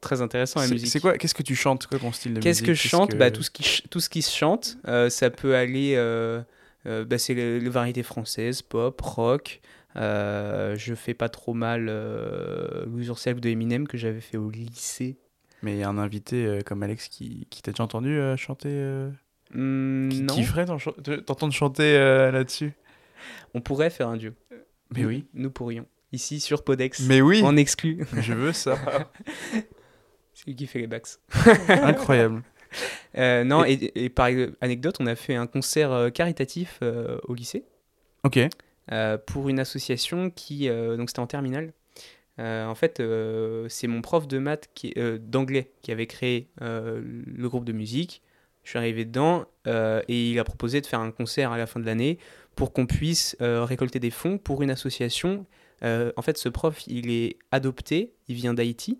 [0.00, 0.88] Très intéressant la musique.
[0.88, 3.10] c'est quoi Qu'est-ce que tu chantes Quoi ton style de Qu'est-ce musique que je chante
[3.12, 4.76] que- bah, tout, ce qui, tout ce qui se chante.
[4.86, 5.94] Euh, ça peut aller.
[5.96, 6.42] euh,
[6.86, 9.60] euh, bah, c'est les, les variétés françaises, pop, rock.
[9.96, 11.86] Je fais pas trop mal
[12.86, 15.16] Lose Yourself de Eminem que j'avais fait au lycée.
[15.62, 18.68] Mais il y a un invité comme Alex qui, qui t'a déjà entendu chanter
[19.54, 20.76] Hmm, Qui non, kifferait t'en-
[21.24, 21.94] t'entendre chanter
[22.30, 22.72] là-dessus?
[23.54, 24.32] On pourrait faire un duo.
[24.94, 25.24] Mais oui.
[25.34, 25.86] Nous pourrions.
[26.12, 27.00] Ici sur Podex.
[27.00, 28.06] Mais oui En exclu.
[28.20, 28.78] Je veux ça.
[30.34, 31.08] C'est lui qui fait les backs.
[31.68, 32.42] Incroyable.
[33.16, 34.28] Euh, non, et, et par
[34.60, 37.64] anecdote, on a fait un concert euh, caritatif euh, au lycée
[38.24, 38.38] Ok.
[39.26, 40.68] pour une association qui.
[40.68, 41.72] donc c'était en terminale.
[42.38, 43.00] En fait,
[43.68, 44.68] c'est mon prof de maths
[45.20, 48.22] d'anglais qui avait créé le groupe de musique.
[48.64, 51.78] Je suis arrivé dedans et il a proposé de faire un concert à la fin
[51.78, 52.18] de l'année
[52.56, 55.46] pour qu'on puisse récolter des fonds pour une association.
[55.84, 58.98] Euh, en fait, ce prof, il est adopté, il vient d'Haïti.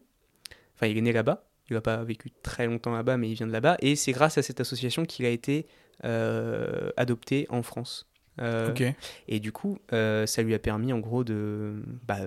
[0.74, 1.44] Enfin, il est né là-bas.
[1.68, 3.76] Il n'a pas vécu très longtemps là-bas, mais il vient de là-bas.
[3.80, 5.66] Et c'est grâce à cette association qu'il a été
[6.04, 8.06] euh, adopté en France.
[8.40, 8.82] Euh, Ok.
[9.28, 12.18] et du coup, euh, ça lui a permis en gros de bah,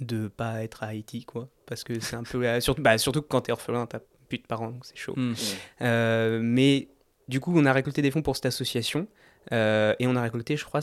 [0.00, 1.48] de pas être à Haïti, quoi.
[1.66, 4.46] Parce que c'est un peu surtout, bah, surtout que quand t'es orphelin, t'as plus de
[4.46, 5.14] parents, donc c'est chaud.
[5.16, 5.34] Hmm.
[5.82, 6.88] Euh, mais
[7.28, 9.06] du coup, on a récolté des fonds pour cette association.
[9.50, 10.80] Euh, et on a récolté, je crois,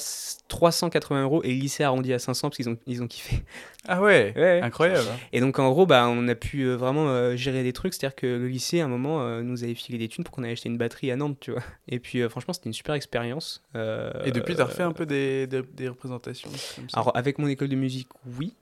[0.47, 1.41] 380 euros.
[1.43, 3.43] Et le lycée a arrondi à 500 parce qu'ils ont, ils ont kiffé.
[3.87, 4.61] Ah ouais, Ouais.
[4.61, 5.07] Incroyable.
[5.31, 7.93] Et donc, en gros, bah, on a pu euh, vraiment euh, gérer des trucs.
[7.93, 10.43] C'est-à-dire que le lycée, à un moment, euh, nous avait filé des thunes pour qu'on
[10.43, 11.63] aille acheter une batterie à Nantes, tu vois.
[11.87, 13.63] Et puis, franchement, c'était une super expérience.
[13.75, 17.47] Et depuis, t'as refait un peu des, des, des représentations comme ça Alors, avec mon
[17.47, 18.55] école de musique, oui.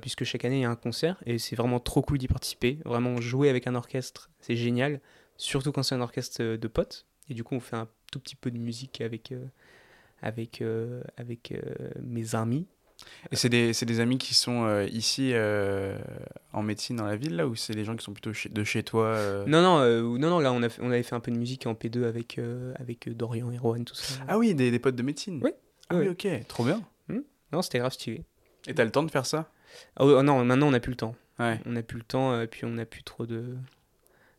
[0.00, 1.16] puisque chaque année, il y a un concert.
[1.26, 2.78] Et c'est vraiment trop cool d'y participer.
[2.84, 5.00] Vraiment, jouer avec un orchestre, c'est génial.
[5.36, 7.06] Surtout quand c'est un orchestre de potes.
[7.28, 9.44] Et du coup, on fait un tout petit peu de musique avec, euh,
[10.22, 12.66] avec, euh, avec euh, mes amis.
[13.32, 15.98] Et c'est des, des amis qui sont euh, ici euh,
[16.52, 18.62] en médecine dans la ville, là, ou c'est des gens qui sont plutôt chez- de
[18.62, 19.44] chez toi euh?
[19.46, 21.66] Non, non, non, non, là, on, a fait- on avait fait un peu de musique
[21.66, 22.38] en P2 avec,
[22.76, 24.14] avec Dorian et Rohan, tout ça.
[24.28, 25.50] Ah oui, des, des potes de médecine Oui.
[25.88, 26.08] Ah oui, Oui.
[26.10, 26.80] ok, trop bien.
[27.52, 28.22] Non, c'était grave stylé.
[28.68, 29.50] Et t'as le temps de faire ça?
[29.98, 31.16] Oui, oh non, maintenant, on n'a plus le temps.
[31.40, 31.60] Ouais.
[31.66, 33.56] On n'a plus le temps, et puis on n'a plus trop de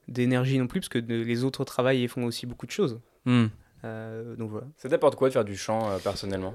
[0.08, 3.00] d'énergie non plus, parce que de- les autres travaillent et font aussi beaucoup de choses.
[3.26, 3.48] Hmm.
[3.84, 4.68] Euh, donc voilà.
[4.78, 6.54] Ça t'apporte quoi de faire du chant euh, personnellement?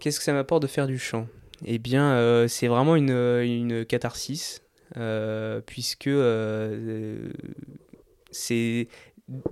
[0.00, 1.26] Qu'est-ce que ça m'apporte de faire du chant?
[1.64, 4.62] Eh bien, euh, c'est vraiment une, une catharsis,
[5.66, 6.10] puisque
[8.30, 8.88] c'est...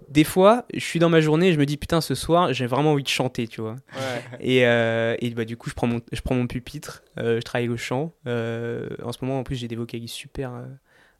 [0.09, 2.65] Des fois, je suis dans ma journée et je me dis, putain, ce soir, j'ai
[2.65, 3.77] vraiment envie de chanter, tu vois.
[3.95, 4.23] Ouais.
[4.41, 7.43] Et, euh, et bah, du coup, je prends mon, je prends mon pupitre, euh, je
[7.43, 8.15] travaille le chant.
[8.27, 10.51] Euh, en ce moment, en plus, j'ai des vocalises super,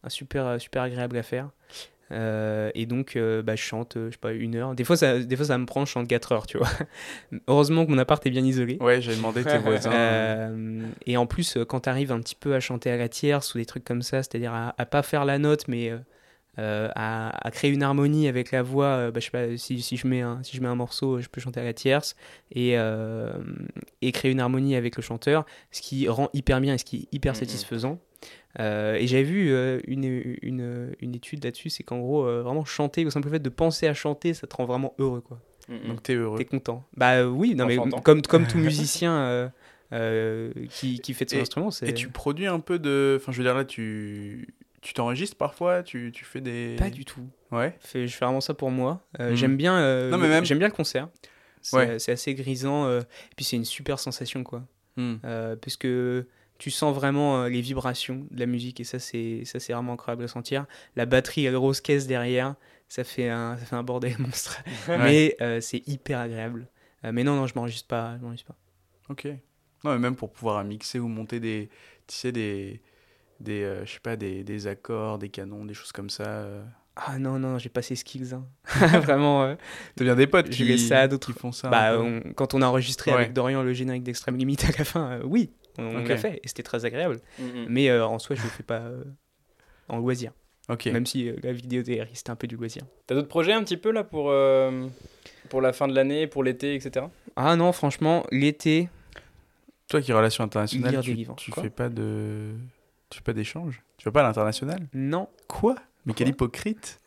[0.03, 1.51] un super, super agréable à faire.
[2.13, 4.75] Euh, et donc, euh, bah, je chante, euh, je sais pas, une heure.
[4.75, 6.69] Des fois, ça, des fois, ça me prend, je chante 4 heures, tu vois.
[7.49, 8.79] Heureusement que mon appart est bien isolé.
[8.81, 9.93] Ouais, j'ai demandé tes voisins.
[11.07, 13.59] Et en plus, quand tu arrives un petit peu à chanter à la tierce ou
[13.59, 15.93] des trucs comme ça, c'est-à-dire à, à pas faire la note, mais
[16.59, 20.07] à, à créer une harmonie avec la voix, bah, je sais pas, si, si, je
[20.07, 22.15] mets un, si je mets un morceau, je peux chanter à la tierce
[22.53, 22.77] et,
[24.03, 26.97] et créer une harmonie avec le chanteur, ce qui rend hyper bien et ce qui
[26.97, 27.99] est hyper satisfaisant.
[28.59, 30.05] Euh, et j'avais vu euh, une,
[30.43, 33.87] une, une étude là-dessus, c'est qu'en gros, euh, vraiment chanter, au simple fait de penser
[33.87, 35.41] à chanter, ça te rend vraiment heureux, quoi.
[35.69, 36.39] Mm, Donc t'es heureux.
[36.39, 36.85] T'es content.
[36.97, 39.49] Bah oui, non, mais comme, comme tout musicien euh,
[39.93, 43.19] euh, qui, qui fait de son Et- instrument, c'est Et tu produis un peu de.
[43.21, 44.49] Enfin, je veux dire, là, tu.
[44.83, 46.77] Tu t'enregistres parfois tu, tu fais des.
[46.79, 47.27] pas du tout.
[47.51, 47.75] Ouais.
[47.81, 49.05] Fais- je fais vraiment ça pour moi.
[49.21, 49.37] Euh, Mhm.
[49.37, 51.09] J'aime bien, euh, Non, mais même- j'aime bien le concert.
[51.61, 51.99] C'est Ouais.
[51.99, 52.85] c'est assez grisant.
[52.87, 54.63] euh, et puis c'est une super sensation, quoi.
[54.99, 56.27] Euh, parce que
[56.59, 59.93] tu sens vraiment euh, les vibrations de la musique et ça c'est ça c'est vraiment
[59.95, 60.67] incroyable à sentir.
[60.97, 62.55] La batterie, la grosse caisse derrière,
[62.89, 64.63] ça fait un, ça fait un bordel monstre.
[64.89, 66.69] Mais euh, c'est hyper agréable.
[67.05, 68.17] Euh, mais non, non, je m'enregistre pas.
[68.19, 68.59] Je m'enregistre pas.
[69.11, 69.27] Ok.
[69.85, 71.69] Non, mais même pour pouvoir mixer ou monter des.
[72.07, 72.81] Tu sais, des.
[73.39, 76.47] Des, je sais pas, des, des accords, des canons, des choses comme ça.
[76.97, 78.33] Ah non, non, j'ai pas ces skills.
[78.33, 78.47] hein.
[79.01, 79.43] vraiment.
[79.45, 79.55] euh,
[79.95, 81.31] T'as bien des potes qui, ça à d'autres.
[81.35, 81.69] qui font ça.
[81.69, 83.19] Bah, on- quand on a enregistré Ouais.
[83.19, 86.09] avec Dorian le générique d'Extrême Limite à la fin, euh, oui, on, on Ok.
[86.09, 87.21] l'a fait et c'était très agréable.
[87.39, 87.67] mm, mm.
[87.69, 89.05] Mais euh, en soi, je le fais pas euh,
[89.89, 90.33] en loisir.
[90.69, 90.87] Ok.
[90.87, 92.83] Même si euh, la vidéo DR, c'était un peu du loisir.
[93.07, 94.89] T'as d'autres projets un petit peu là pour, euh,
[95.49, 97.07] pour la fin de l'année, pour l'été, etc.
[97.37, 98.89] Ah non, franchement, l'été,
[99.89, 101.37] Toi qui es relations internationales, Lire des tu, livres.
[101.37, 102.53] tu fais pas de.
[103.11, 103.83] Tu fais pas d'échange?
[103.99, 104.81] Tu fais pas à l'international?
[104.93, 105.29] Non.
[105.47, 105.77] Quoi?
[106.05, 107.01] Mais quel hypocrite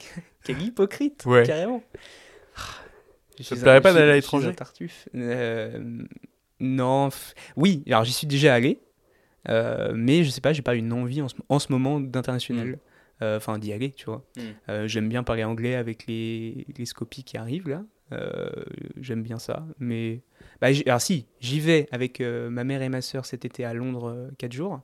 [0.46, 1.44] Quel hypocrite, Ouais.
[1.46, 1.84] carrément.
[3.38, 4.56] Je Ça te plairait pas d'aller à je suis un l'étranger?
[4.56, 5.08] Tartuffe.
[5.16, 6.02] Euh,
[6.60, 7.10] Non.
[7.10, 8.80] f- Oui, alors j'y suis déjà allé.
[9.48, 12.80] euh, mais je sais pas, j'ai pas une envie en ce, en ce moment d'international.
[13.22, 14.24] Euh, Enfin, d'y aller, tu vois.
[14.38, 14.42] Mm.
[14.70, 17.84] Euh, J'aime bien parler anglais avec les, les scopies qui arrivent là.
[19.00, 19.66] J'aime bien ça.
[19.80, 20.22] Mais.
[20.62, 24.30] Bah, alors, si, j'y vais avec ma mère et ma soeur cet été à Londres
[24.38, 24.82] 4 jours.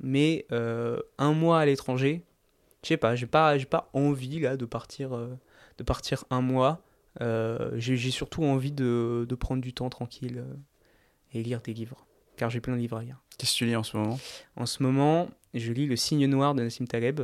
[0.00, 2.22] Mais un mois à l'étranger,
[2.82, 5.10] je sais pas, j'ai pas, pas envie là de partir,
[5.78, 6.82] de partir un mois.
[7.76, 10.44] J'ai surtout envie de, de prendre du temps tranquille
[11.32, 12.06] et lire des livres.
[12.36, 13.20] Car j'ai plein de livres à lire.
[13.38, 14.18] Qu'est-ce que tu lis en ce moment?
[14.56, 17.20] En ce moment, je lis Le Signe Noir de Nassim Taleb,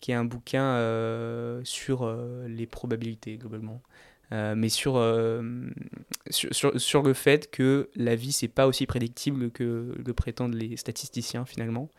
[0.00, 3.82] qui est un bouquin euh, sur euh, les probabilités globalement.
[4.32, 4.94] Euh, mais sur,
[6.30, 10.54] sur, sur, sur le fait que la vie, c'est pas aussi prédictible que le prétendent
[10.54, 11.90] les statisticiens finalement,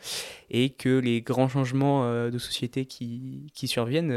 [0.50, 4.12] et que les grands changements de société qui, qui surviennent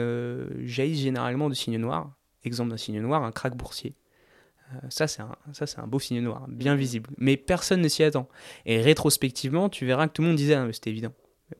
[0.64, 2.12] jaillissent généralement de signes noirs.
[2.42, 3.94] Exemple d'un signe noir, un krach boursier.
[4.74, 7.10] Euh, ça, c'est un, ça, c'est un beau signe noir, bien visible.
[7.18, 8.28] Mais personne ne s'y attend.
[8.66, 11.12] Et rétrospectivement, tu verras que tout le monde disait, ah, c'était évident.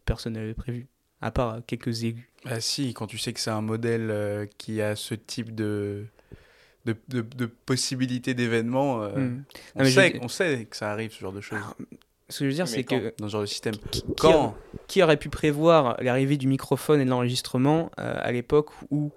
[0.05, 0.87] Personne n'avait prévu.
[1.21, 2.31] À part euh, quelques élus.
[2.45, 6.07] Bah si, quand tu sais que c'est un modèle euh, qui a ce type de,
[6.87, 9.43] de, de, de possibilités d'événements, euh, Hmm.
[9.75, 11.75] on, sait, je- on sait que ça arrive, ce genre de choses, Alors,
[12.31, 13.75] Ce que je veux dire, c'est que dans ce genre de système.
[13.91, 14.55] qui, Quand
[14.87, 19.13] qui aurait pu prévoir l'arrivée du microphone et de l'enregistrement euh, à l'époque où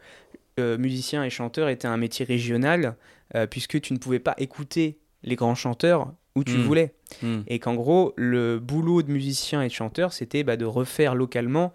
[0.60, 2.95] euh, musicien et chanteur était un métier régional,
[3.36, 6.62] euh, puisque tu ne pouvais pas écouter les grands chanteurs où tu Hmm.
[6.62, 6.93] voulais.
[7.22, 7.41] Hmm.
[7.48, 11.74] Et qu'en gros, le boulot de musicien et de chanteur, c'était bah, de refaire localement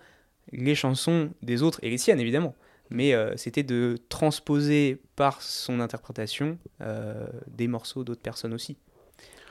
[0.53, 2.55] les chansons des autres, et les siennes évidemment.
[2.91, 8.77] Mais euh, c'était de transposer par son interprétation euh, des morceaux d'autres personnes aussi.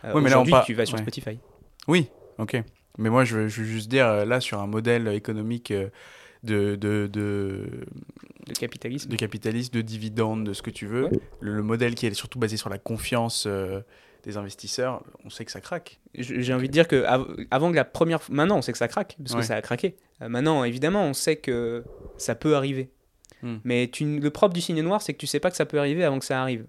[0.04, 1.02] Euh, Ouais, mais là, on par- tu vas sur ouais.
[1.04, 1.39] Spotify.
[1.88, 2.08] Oui,
[2.39, 2.62] ok.
[2.98, 5.72] Mais moi, je veux, je veux juste dire, là, sur un modèle économique
[6.48, 7.70] de, de, de,
[8.48, 9.10] Le capitalisme.
[9.10, 11.20] de capitalisme, de dividendes, de ce que tu veux, Ouais.
[11.42, 13.82] le, le modèle qui est surtout basé sur la confiance euh,
[14.24, 16.00] des investisseurs, on sait que ça craque.
[16.16, 18.78] J'ai envie de dire que av- avant que la première fois, maintenant on sait que
[18.78, 19.40] ça craque parce Ouais.
[19.42, 19.96] que ça a craqué.
[20.22, 21.84] Euh, maintenant évidemment on sait que
[22.18, 22.90] ça peut arriver.
[23.44, 23.58] Hmm.
[23.64, 25.78] Mais tu, le propre du signe noir c'est que tu sais pas que ça peut
[25.80, 26.66] arriver avant que ça arrive.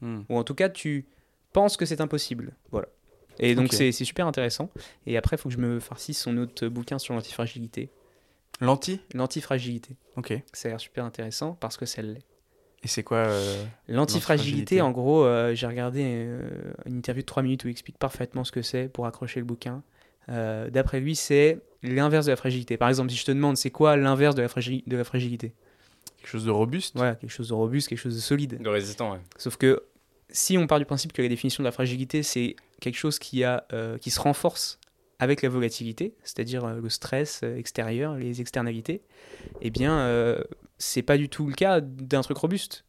[0.00, 0.20] Hmm.
[0.28, 1.06] Ou en tout cas tu
[1.52, 2.52] penses que c'est impossible.
[2.70, 2.86] Voilà.
[3.38, 3.72] Et donc Ok.
[3.74, 4.70] c'est c'est super intéressant.
[5.06, 7.90] Et après il faut que je me farcisse son autre bouquin sur l'antifragilité.
[8.60, 9.96] L'anti L'antifragilité.
[10.16, 10.30] Ok.
[10.30, 12.22] Et Ça a l'air super intéressant parce que ça l'est.
[12.84, 16.40] c'est quoi euh, L'antifragilité, en gros, euh, j'ai regardé euh,
[16.86, 19.46] une interview de 3 minutes où il explique parfaitement ce que c'est pour accrocher le
[19.46, 19.82] bouquin.
[20.28, 22.76] euh, d'après lui, c'est l'inverse de la fragilité.
[22.76, 25.52] Par exemple, si je te demande c'est quoi l'inverse de, la de la fragilité?
[26.18, 26.94] Quelque chose de robuste?
[26.96, 28.60] Voilà, quelque chose de robuste, quelque chose de solide.
[28.60, 29.20] De résistant, ouais.
[29.36, 29.82] Sauf que
[30.30, 33.44] si on part du principe que la définition de la fragilité, c'est quelque chose qui,
[33.44, 34.80] a, euh, qui se renforce
[35.18, 39.02] avec la volatilité, c'est-à-dire euh, le stress euh, extérieur, les externalités,
[39.62, 40.42] eh bien, euh,
[40.78, 42.84] c'est pas du tout le cas d'un truc robuste.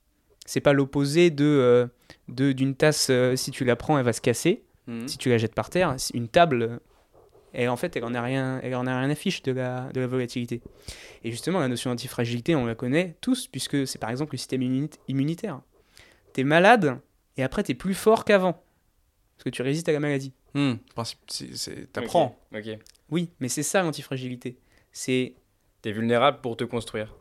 [0.46, 1.88] C'est pas l'opposé de euh,
[2.28, 4.64] d'une tasse, euh, si tu la prends, elle va se casser.
[4.88, 5.08] Mhm.
[5.08, 6.80] Si tu la jettes par terre, une table,
[7.54, 9.90] elle, en fait, elle en a rien, elle en a rien à fiche de la,
[9.94, 10.62] de la volatilité.
[11.24, 14.62] Et justement, la notion d'antifragilité, on la connaît tous, puisque c'est par exemple le système
[14.62, 15.62] immuni- immunitaire.
[16.34, 17.00] T'es malade,
[17.38, 18.54] et après, t'es plus fort qu'avant.
[19.36, 20.34] Parce que tu résistes à la maladie.
[20.54, 22.40] Hmm, principe, c'est- c'est- T'apprends.
[22.54, 22.60] Ok.
[22.68, 22.80] ok.
[23.10, 24.58] Oui, mais c'est ça l'antifragilité.
[24.92, 25.34] C'est
[25.82, 27.16] T'es vulnérable pour te construire.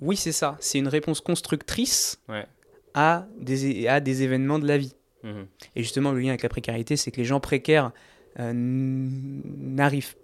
[0.00, 0.56] oui, c'est ça.
[0.60, 2.46] C'est une réponse constructrice Ouais.
[2.94, 4.94] à des, à des événements de la vie.
[5.22, 5.46] Mhm.
[5.76, 7.92] Et justement, le lien avec la précarité, c'est que les gens précaires
[8.38, 10.14] euh, n'arrivent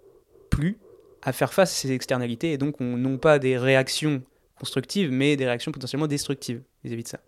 [0.49, 0.77] plus
[1.21, 4.23] à faire face à ces externalités et donc on- n'ont pas des réactions
[4.57, 7.19] constructives, mais des réactions potentiellement destructives vis-à-vis de ça.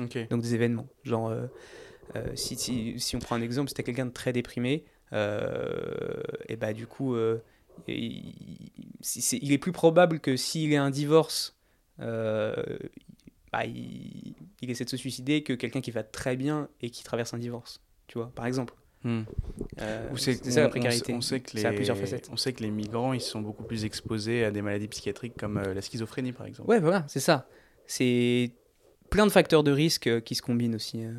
[0.00, 0.28] Ok.
[0.30, 0.86] Donc des événements.
[1.04, 1.46] Genre, euh,
[2.34, 6.72] si, si, si on prend un exemple, t'es quelqu'un de très déprimé, euh, et bah
[6.72, 7.42] du coup, euh,
[7.86, 11.56] il, est plus probable que s'il ait un divorce,
[12.00, 12.54] euh,
[13.52, 17.04] bah, il, il essaie de se suicider que quelqu'un qui va très bien et qui
[17.04, 17.80] traverse un divorce.
[18.06, 18.74] Tu vois, par exemple.
[19.04, 19.22] Hmm.
[19.80, 21.14] Euh, c'est ça la précarité.
[21.14, 22.28] On sait que les, Ça a plusieurs facettes.
[22.32, 25.58] on sait que les migrants, ils sont beaucoup plus exposés à des maladies psychiatriques comme
[25.58, 26.68] euh, la schizophrénie, par exemple.
[26.68, 27.48] Ouais, voilà, c'est ça.
[27.86, 28.52] C'est
[29.10, 31.04] plein de facteurs de risque euh, qui se combinent aussi.
[31.04, 31.12] euh.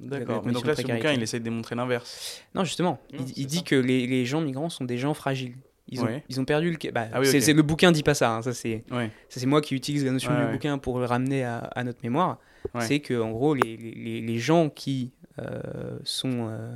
[0.00, 0.42] D'accord.
[0.44, 2.42] Mais donc là, ce bouquin, il essaie de démontrer l'inverse.
[2.54, 5.56] Non, justement, Non, il, dit que les, les gens migrants sont des gens fragiles.
[5.88, 6.24] Ils ont, Ouais.
[6.28, 6.90] ils ont perdu le.
[6.92, 8.34] Bah, Ah oui, le bouquin dit pas ça.
[8.34, 9.10] hein, ça c'est, Ouais.
[9.28, 10.52] ça, c'est moi qui utilise la notion Ouais, du ouais.
[10.52, 12.38] bouquin pour le ramener à, à notre mémoire.
[12.74, 12.80] Ouais.
[12.86, 16.74] C'est que en gros, les, les- les, les gens qui euh, sont euh,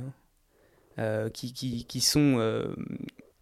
[0.99, 2.75] euh, qui, qui, qui sont euh,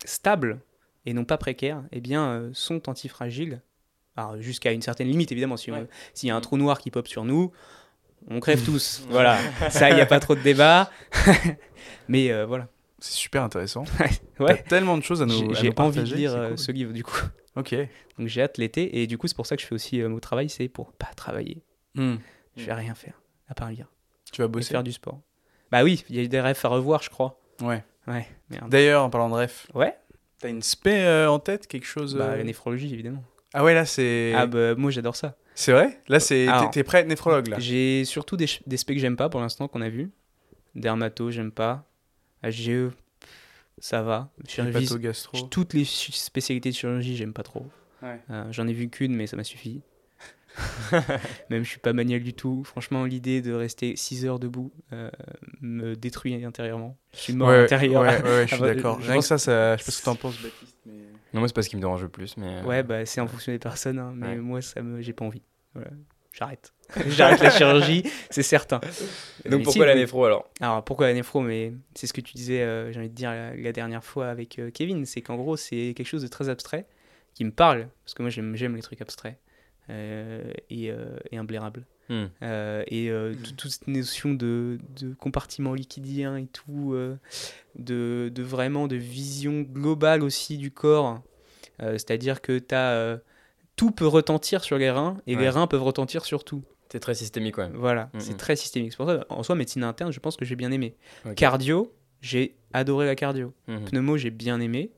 [0.05, 0.59] stables
[1.05, 3.61] et non pas précaires, eh bien, euh, sont antifragiles.
[4.39, 5.57] Jusqu'à une certaine limite, évidemment.
[5.67, 5.85] Ouais.
[6.15, 7.51] S'il y a un trou noir qui pop sur nous,
[8.29, 9.05] on crève tous.
[9.09, 9.37] voilà.
[9.69, 10.89] Ça, il n'y a pas trop de débat.
[12.07, 12.67] Mais euh, voilà.
[12.99, 13.83] C'est super intéressant.
[14.39, 14.55] Ouais.
[14.57, 16.57] T'as tellement de choses à nous, J'ai nous envie de lire euh, cool.
[16.59, 17.19] ce livre du coup.
[17.55, 17.73] Ok.
[18.19, 20.09] Donc j'ai hâte l'été et du coup c'est pour ça que je fais aussi euh,
[20.09, 21.63] mon travail, c'est pour pas travailler.
[21.95, 22.17] Hmm.
[22.55, 23.87] Je vais rien faire à part lire
[24.31, 25.21] Tu vas et bosser faire du sport.
[25.71, 27.39] Bah oui, il y a des rêves à revoir, je crois.
[27.63, 27.83] Ouais.
[28.05, 28.27] Ouais.
[28.67, 29.95] D'ailleurs, en parlant de ref, Ouais.
[30.39, 33.23] t'as une spé euh, en tête, quelque chose Bah la néphrologie évidemment.
[33.55, 34.33] Ah ouais, là, c'est.
[34.35, 35.35] Ah bah moi j'adore ça.
[35.59, 35.99] C'est vrai?
[36.07, 36.45] Là, c'est.
[36.45, 37.57] t'es- Alors, T'es prêt à être néphrologue, là?
[37.57, 40.11] J'ai surtout des, des specs que j'aime pas pour l'instant qu'on a vu.
[40.75, 41.89] Dermato, j'aime pas.
[42.43, 42.91] HGE,
[43.79, 44.29] ça va.
[44.47, 45.47] Chirurgie, Hépato-gastro.
[45.47, 47.65] toutes les spécialités de chirurgie, j'aime pas trop.
[48.03, 48.19] Ouais.
[48.29, 49.81] Euh, J'en ai vu qu'une, mais ça m'a suffi.
[51.49, 52.63] Même je suis pas maniaque du tout.
[52.63, 55.09] Franchement, l'idée de rester 6 heures debout euh,
[55.61, 56.97] me détruit intérieurement.
[57.13, 57.67] Je suis mort Ouais, ouais,
[58.47, 58.99] je suis d'accord.
[59.01, 60.77] je Rien pense- que ça, ça, je sais pas ce que t'en penses, Baptiste.
[60.85, 60.93] Mais...
[61.33, 62.47] Non, moi, c'est pas ce qui me dérange le plus, mais.
[62.47, 64.35] euh, Ouais, bah, c'est en fonction des personnes, hein, mais Ouais.
[64.37, 65.43] moi, ça me, j'ai pas envie.
[65.73, 65.89] Voilà.
[66.33, 66.71] J'arrête.
[67.07, 68.79] J'arrête la chirurgie, c'est certain.
[68.79, 68.91] Donc,
[69.45, 70.47] Mais pourquoi si, la néphro alors?
[70.61, 71.41] Alors pourquoi la néphro?
[71.41, 74.27] Mais c'est ce que tu disais, euh, j'ai envie de dire la, la dernière fois
[74.27, 76.85] avec euh, Kevin, c'est qu'en gros c'est quelque chose de très abstrait
[77.33, 79.46] qui me parle, parce que moi j'aime, les trucs abstraits euh,
[79.89, 81.39] et, euh, et.
[82.09, 82.27] Hmm.
[82.41, 87.17] Euh, et euh, tout- toute cette notion de, de compartiment liquidien et tout, euh,
[87.77, 91.21] de, de vraiment de vision globale aussi du corps,
[91.79, 93.17] Euh, c'est-à-dire que euh,
[93.75, 95.49] tout peut retentir sur les reins et les Ouais.
[95.49, 96.63] reins peuvent retentir sur tout.
[96.91, 97.73] C'est très systémique même.
[97.75, 98.19] Voilà, Mhm.
[98.21, 98.93] c'est très systémique.
[98.93, 100.95] C'est pour ça, en soi, médecine interne, je pense que j'ai bien aimé.
[101.35, 103.53] Cardio, j'ai adoré la cardio.
[103.67, 104.89] Pneumo, j'ai bien aimé.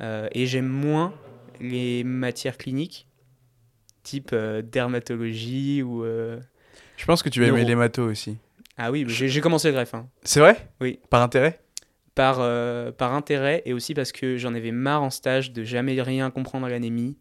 [0.00, 1.12] Euh, et j'aime moins
[1.60, 3.06] les matières cliniques,
[4.02, 6.04] type euh, dermatologie ou.
[6.04, 6.38] euh,
[6.96, 8.36] Je pense que tu vas aimer matos aussi.
[8.78, 9.94] Ah oui, j'ai j'ai commencé le greffe.
[9.94, 10.08] hein.
[10.22, 10.56] C'est vrai?
[10.80, 10.98] Oui.
[11.10, 11.60] Par intérêt?
[12.14, 16.00] Par, euh, par intérêt et aussi parce que j'en avais marre en stage de jamais
[16.02, 17.16] rien comprendre à l'anémie.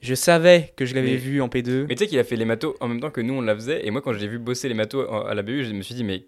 [0.00, 1.86] Je savais que je l'avais Mais- vu en P2.
[1.88, 3.54] Mais tu sais qu'il a fait les matos en même temps que nous on la
[3.54, 5.94] faisait, et moi quand j'ai vu bosser les matos à la BU, je me suis
[5.94, 6.26] dit, mais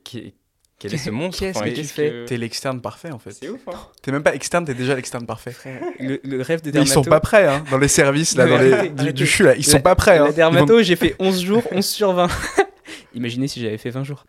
[0.78, 3.32] quel est ce monstre Qu'est-ce que tu fais que- T'es l'externe parfait en fait.
[3.32, 5.54] C'est ouf, hein T'es même pas externe, t'es déjà l'externe parfait.
[6.00, 8.58] Le, le rêve de Mais ils sont pas prêts hein, dans les services là, dans
[8.58, 10.18] les, du, du CHU là, ils sont La- pas prêts.
[10.18, 10.24] hein.
[10.24, 12.28] La Ils dermato, j'ai fait 11 jours, 11 sur 20.
[13.14, 14.24] Imaginez si j'avais fait 20 jours.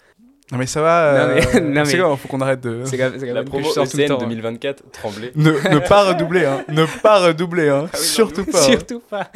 [0.51, 1.13] Non mais ça va.
[1.13, 2.81] Non, euh, mais- non, C'est mais- quoi, faut qu'on arrête de.
[2.85, 4.15] C'est c'est grave La promo le ECN temps.
[4.17, 4.27] hein.
[4.27, 5.31] 2024, tremblé.
[5.35, 6.63] Ne, ne pas redoubler, hein.
[6.69, 7.85] Ne pas redoubler, hein.
[7.91, 8.59] Ah oui, non, Surtout pas.
[8.59, 8.61] hein.
[8.61, 9.31] Surtout pas.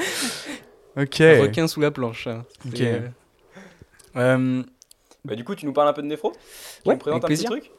[0.96, 1.16] Ok.
[1.18, 2.28] Requin sous la planche.
[2.28, 2.46] hein.
[2.68, 2.80] Ok.
[2.82, 3.00] Euh,
[4.18, 4.64] Euh,
[5.26, 7.28] Bah du coup, tu nous parles un peu de néphro Tu Ouais, nous présentes un
[7.28, 7.50] petit plaisir.
[7.52, 7.72] truc?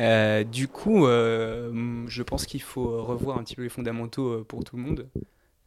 [0.00, 4.44] Euh, du coup, euh, je pense qu'il faut revoir un petit peu les fondamentaux euh,
[4.44, 5.08] pour tout le monde.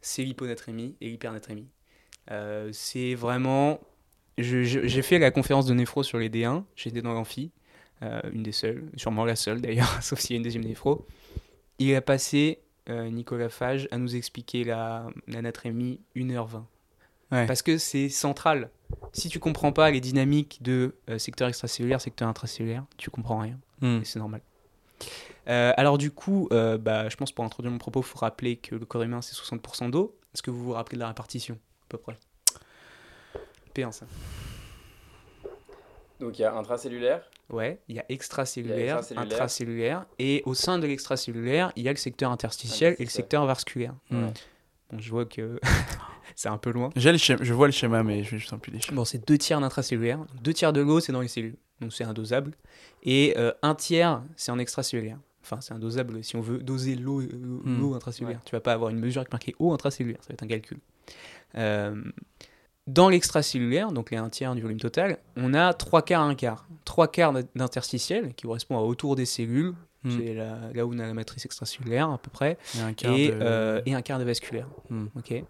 [0.00, 1.66] C'est l'hyponatrémie et l'hypernatrémie.
[2.30, 3.80] Euh, c'est vraiment.
[4.38, 7.50] J'ai fait la conférence de néphro sur les D1, j'étais dans l'amphi.
[8.32, 11.06] une des seules, sûrement la seule d'ailleurs, sauf s'il y a une deuxième néphro.
[11.78, 16.62] Il a passé, Nicolas Fage, à nous expliquer la, la natrémie 1h20.
[17.32, 17.46] Ouais.
[17.46, 18.70] Parce que c'est central.
[19.12, 23.58] Si tu comprends pas les dynamiques de euh, secteur extracellulaire, secteur intracellulaire, tu comprends rien.
[23.80, 24.00] Hmm.
[24.04, 24.40] C'est normal.
[25.48, 28.56] Euh, alors du coup, euh, bah, je pense pour introduire mon propos, il faut rappeler
[28.56, 30.16] que le corps humain c'est 60% d'eau.
[30.34, 32.18] Est-ce que vous vous rappelez de la répartition à peu près?
[33.74, 34.06] P1 ça.
[36.18, 37.22] Donc il y a intracellulaire.
[37.48, 41.96] Ouais, il y a extracellulaire, intracellulaire, et au sein de l'extracellulaire, il y a le
[41.96, 43.94] secteur interstitiel et le secteur vasculaire.
[44.10, 44.32] Bon,
[44.96, 45.58] je vois que
[46.36, 46.90] c'est un peu loin.
[46.96, 48.96] J'ai le schéma- je vois le schéma, mais je ne sens plus les schémas.
[48.96, 52.04] Bon, c'est deux tiers d'intracellulaire, deux tiers de l'eau, c'est dans les cellules, donc c'est
[52.04, 52.52] indosable,
[53.02, 55.18] et euh, un tiers, c'est en extracellulaire.
[55.42, 58.38] Enfin, c'est indosable si on veut doser l'eau l'eau l'eau intracellulaire.
[58.38, 58.44] Ouais.
[58.44, 60.78] Tu vas pas avoir une mesure avec marqué eau intracellulaire, ça va être un calcul.
[61.56, 62.02] Euh,
[62.86, 66.66] dans l'extracellulaire, donc les un tiers du volume total, on a trois quarts, un quart.
[66.84, 70.16] Trois quarts d'interstitiel, qui correspond à autour des cellules, Hmm.
[70.18, 73.12] c'est là, là où on a la matrice extracellulaire à peu près, a un quart
[73.14, 74.66] et, de- euh, et un quart de vasculaire.
[74.88, 75.06] Hmm.
[75.14, 75.44] Ok.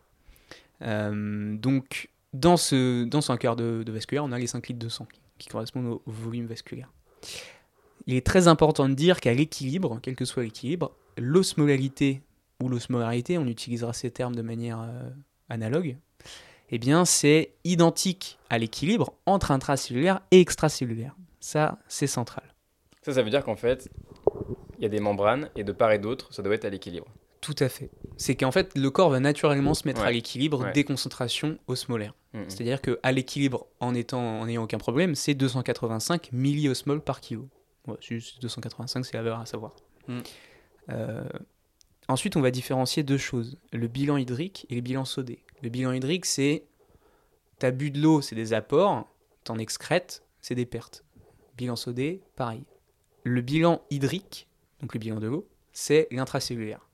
[0.82, 4.78] Euh, donc, dans ce, dans ce quart de, de vasculaire, on a les 5 litres
[4.78, 6.90] de sang qui, qui correspondent au, au volume vasculaire.
[8.06, 12.22] Il est très important de dire qu'à l'équilibre, quel que soit l'équilibre, l'osmolarité
[12.62, 15.08] ou l'osmolarité, on utilisera ces termes de manière euh,
[15.48, 15.96] analogue,
[16.70, 21.16] eh bien, c'est identique à l'équilibre entre intracellulaire et extracellulaire.
[21.40, 22.44] Ça, c'est central.
[23.02, 23.90] Ça, ça veut dire qu'en fait,
[24.78, 27.06] il y a des membranes et de part et d'autre, ça doit être à l'équilibre.
[27.40, 27.90] Tout à fait.
[28.20, 30.72] C'est qu'en fait, le corps va naturellement se mettre à l'équilibre Ouais.
[30.72, 32.14] des concentrations osmolaires.
[32.34, 32.44] Mhm.
[32.48, 37.48] C'est-à-dire qu'à l'équilibre, en étant en n'ayant aucun problème, c'est 285 milliosmoles par kilo.
[37.86, 39.74] Ouais, c'est juste 285, c'est la valeur à savoir.
[40.06, 40.18] Mm.
[40.90, 41.24] Euh,
[42.08, 45.42] ensuite, on va différencier deux choses le bilan hydrique et le bilan sodé.
[45.62, 46.64] Le bilan hydrique, c'est
[47.58, 49.08] t'as bu de l'eau, c'est des apports,
[49.44, 51.04] t'en excrètes, c'est des pertes.
[51.56, 52.64] Bilan sodé, pareil.
[53.24, 54.46] Le bilan hydrique,
[54.80, 56.86] donc le bilan de l'eau, c'est l'intracellulaire.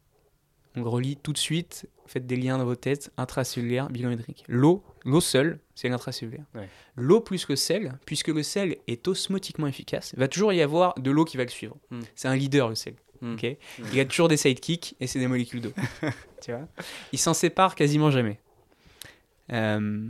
[0.77, 4.45] On relie tout de suite, faites des liens dans vos têtes, intracellulaire, bilan hydrique.
[4.47, 6.45] L'eau, l'eau seule, c'est l'intracellulaire.
[6.55, 6.69] Ouais.
[6.97, 10.95] L'eau plus le sel, puisque le sel est osmotiquement efficace, il va toujours y avoir
[10.97, 11.77] de l'eau qui va le suivre.
[11.91, 12.01] Mm.
[12.15, 12.95] C'est un leader le sel.
[13.23, 13.35] Mm.
[13.35, 13.57] ok?
[13.79, 15.73] Il y a toujours des sidekicks et c'est des molécules d'eau.
[16.43, 16.69] tu vois?
[17.13, 18.39] Il s'en sépare quasiment jamais.
[19.53, 20.09] Euh,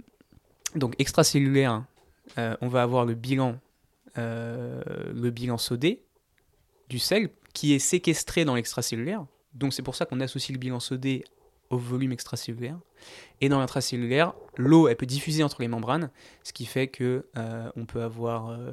[0.74, 1.84] donc extracellulaire,
[2.38, 3.58] euh, on va avoir le bilan,
[4.18, 4.82] euh,
[5.14, 6.02] le bilan sodé
[6.88, 9.24] du sel qui est séquestré dans l'extracellulaire.
[9.56, 11.24] Donc c'est pour ça qu'on associe le bilan sodé
[11.70, 12.78] au volume extracellulaire.
[13.40, 16.10] Et dans l'intracellulaire, l'eau, elle peut diffuser entre les membranes,
[16.44, 18.50] ce qui fait que euh, on peut avoir...
[18.50, 18.72] euh,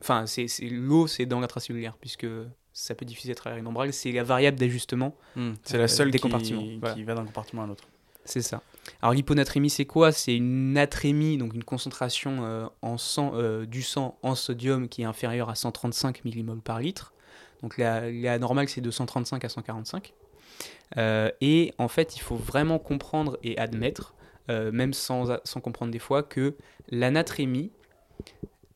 [0.00, 2.26] Enfin, c'est l'eau, c'est dans l'intracellulaire, puisque
[2.74, 3.90] ça peut diffuser à travers les membranes.
[3.90, 5.52] C'est la variable d'ajustement Hmm.
[5.62, 7.04] C'est la seule des qui, compartiments, qui voilà.
[7.04, 7.84] va d'un compartiment à l'autre.
[8.26, 8.60] c'est ça.
[9.00, 10.12] Alors l'hyponatrémie, c'est quoi?
[10.12, 15.00] C'est une natrémie, donc une concentration euh, en sang, euh, du sang en sodium qui
[15.02, 17.13] est inférieure à 135 millimoles par litre.
[17.64, 20.12] Donc la, la normale, c'est de 135 à 145.
[20.98, 24.14] Euh, et en fait, il faut vraiment comprendre et admettre,
[24.50, 26.56] euh, même sans, sans comprendre des fois, que
[26.90, 27.72] la natrémie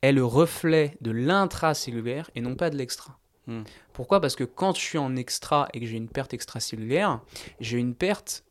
[0.01, 3.19] est le reflet de l'intracellulaire et non pas de l'extra.
[3.47, 3.65] Hmm.
[3.93, 4.23] Pourquoi?
[4.23, 7.21] Parce que quand je suis en extra et que j'ai une perte extracellulaire,
[7.61, 8.43] j'ai une perte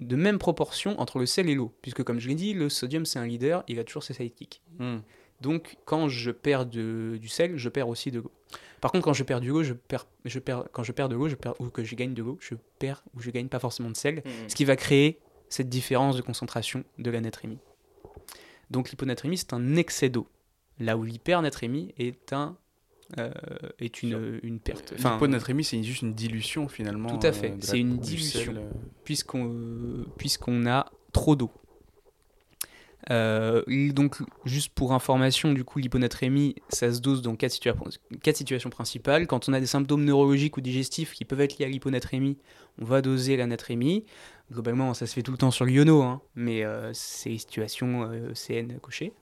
[0.00, 1.74] de même proportion entre le sel et l'eau.
[1.80, 4.60] Puisque comme je l'ai dit, le sodium c'est un leader, il a toujours ses sidekicks.
[4.78, 4.98] Hmm.
[5.40, 8.30] Donc quand je perds de- du sel, je perds aussi de l'eau.
[8.80, 11.16] Par contre, quand je perds du l'eau, je perds, je perds, quand je perds de
[11.16, 13.58] l'eau, je perds, ou que je gagne de l'eau, je perds ou je gagne pas
[13.58, 14.48] forcément de sel, Mhm.
[14.48, 15.18] ce qui va créer
[15.48, 17.58] cette différence de concentration de la natrémie.
[18.70, 20.28] Donc l'hyponatrémie, c'est un excès d'eau,
[20.78, 22.56] là où l'hypernatrémie est, un,
[23.18, 23.30] euh,
[23.78, 24.92] est une, une perte.
[24.96, 27.18] Enfin, L'hyponatrémie, c'est juste une dilution finalement.
[27.18, 28.54] Tout à fait, euh, c'est une dilution.
[29.04, 31.50] puisqu'on euh, puisqu'on a trop d'eau.
[33.10, 37.74] Euh, donc, juste pour information, du coup, l'hyponatrémie, ça se dose dans quatre, situa-
[38.22, 39.26] quatre situations principales.
[39.26, 42.36] Quand on a des symptômes neurologiques ou digestifs qui peuvent être liés à l'hyponatrémie,
[42.80, 44.04] on va doser la natrémie.
[44.50, 48.78] Globalement, ça se fait tout le temps sur l'iono, hein, mais euh, c'est euh, CN
[48.80, 49.12] cochées.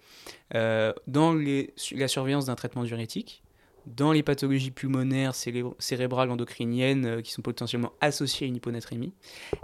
[0.55, 3.43] Euh, dans les- la surveillance d'un traitement diurétique,
[3.87, 9.13] dans les pathologies pulmonaires, céré- cérébrales, endocriniennes, qui sont potentiellement associées à une hyponatrémie,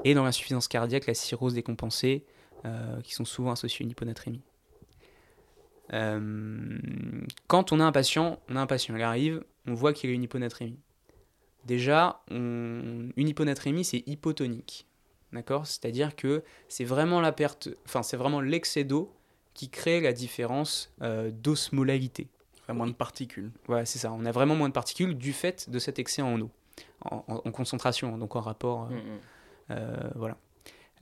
[0.04, 2.24] et dans l'insuffisance cardiaque, la cirrhose décompensée,
[3.02, 4.42] qui sont souvent associées à une hyponatrémie.
[5.92, 6.78] Euh,
[7.48, 10.12] quand on a un patient, on a un patient, il arrive, on voit qu'il a
[10.12, 10.78] une hyponatrémie.
[11.66, 14.86] Déjà, on- une hyponatrémie, c'est hypotonique.
[15.32, 15.66] D'accord?
[15.66, 19.12] C'est-à-dire que c'est vraiment la perte, enfin, c'est vraiment l'excès d'eau
[19.54, 22.28] qui crée la différence euh, d'osmolalité.
[22.62, 23.50] Enfin, moins de particules.
[23.66, 24.12] Voilà, c'est ça.
[24.12, 26.50] On a vraiment moins de particules du fait de cet excès en eau,
[27.04, 28.84] en, en- en concentration, donc en rapport.
[28.84, 29.00] euh, Mhm.
[29.70, 30.36] euh, voilà.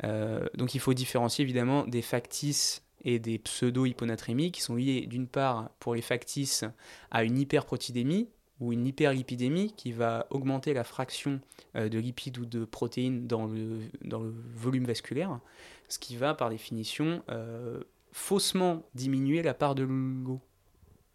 [0.05, 5.27] Euh, donc il faut différencier évidemment des factices et des pseudo-hyponatrémies qui sont liées d'une
[5.27, 6.65] part pour les factices
[7.11, 8.29] à une hyperprotidémie
[8.61, 11.41] ou une hyperlipidémie qui va augmenter la fraction
[11.77, 15.41] euh, de lipides ou de protéines dans le, dans le volume vasculaire,
[15.89, 17.83] ce qui va par définition euh,
[18.13, 20.41] faussement diminuer la part de l'eau,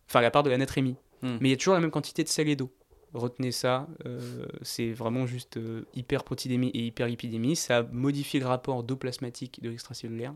[0.07, 0.95] enfin la part de la natrémie.
[1.21, 1.37] Hmm.
[1.39, 2.71] Mais il y a toujours la même quantité de sel et d'eau.
[3.17, 7.55] Retenez ça, euh, c'est vraiment juste euh, hyperprotidémie et hyperlipidémie.
[7.55, 10.33] Ça modifie le rapport d'eau plasmatique de l'extracellulaire.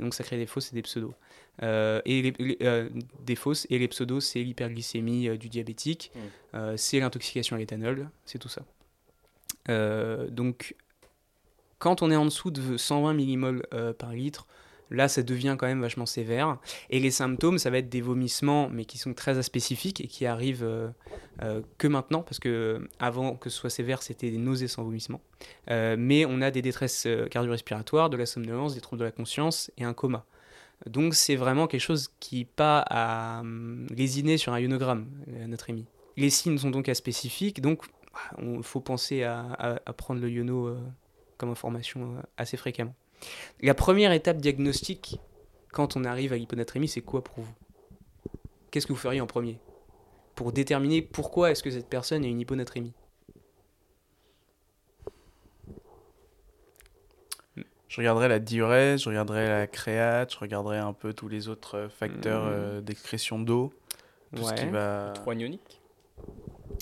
[0.00, 1.14] Donc ça crée des fausses et des pseudos.
[1.62, 2.90] Euh, et les, les-
[3.24, 6.18] des fausses et les pseudos, c'est l'hyperglycémie du diabétique, Mm.
[6.54, 8.62] euh, c'est l'intoxication à l'éthanol, c'est tout ça.
[10.30, 10.74] Donc
[11.78, 13.62] quand on est en dessous de 120 millimoles
[13.98, 14.46] par litre,
[14.90, 16.58] là ça devient quand même vachement sévère.
[16.90, 20.26] Et les symptômes, ça va être des vomissements, mais qui sont très aspécifiques et qui
[20.26, 20.88] arrivent euh,
[21.42, 24.84] euh, que maintenant, parce que euh, avant que ce soit sévère, c'était des nausées sans
[24.84, 25.20] vomissement.
[25.68, 29.84] Mais on a des détresses cardio-respiratoires, de la somnolence, des troubles de la conscience et
[29.84, 30.24] un coma.
[30.86, 35.86] Donc c'est vraiment quelque chose qui pas à hum, lésiner sur un ionogramme, la natrémie.
[36.16, 37.82] Les signes sont donc aspécifiques, donc
[38.40, 40.74] il faut penser à, prendre le iono
[41.36, 42.94] comme information assez fréquemment.
[43.62, 45.18] La première étape diagnostique,
[45.72, 47.54] quand on arrive à l'hyponatrémie, c'est quoi pour vous?
[48.70, 49.58] Qu'est-ce que vous feriez en premier?
[50.34, 52.92] Pour déterminer pourquoi est-ce que cette personne a une hyponatrémie.
[57.88, 61.76] Je regarderai la diurèse, je regarderai la créate, je regarderai un peu tous les autres
[61.76, 62.50] euh, facteurs Mhm.
[62.52, 63.72] euh, d'excrétion d'eau,
[64.34, 65.12] tout ce qui va.
[65.14, 65.80] Troignonique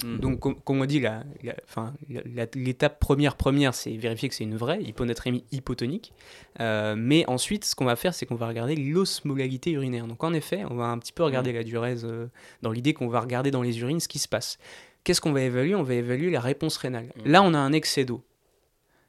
[0.04, 0.18] Mhm.
[0.18, 4.28] Donc, com- comme on dit, la- la- enfin, la- la- l'étape première, première, c'est vérifier
[4.28, 6.12] que c'est une vraie hyponatrémie hypotonique.
[6.60, 10.06] Euh, mais ensuite, ce qu'on va faire, c'est qu'on va regarder l'osmolalité urinaire.
[10.06, 12.26] Donc, en effet, on va un petit peu regarder la diurèse euh,
[12.62, 14.58] dans l'idée qu'on va regarder dans les urines ce qui se passe.
[15.04, 15.74] Qu'est-ce qu'on va évaluer?
[15.74, 17.12] On va évaluer la réponse rénale.
[17.24, 17.30] Mhm.
[17.32, 18.22] Là, on a un excès d'eau.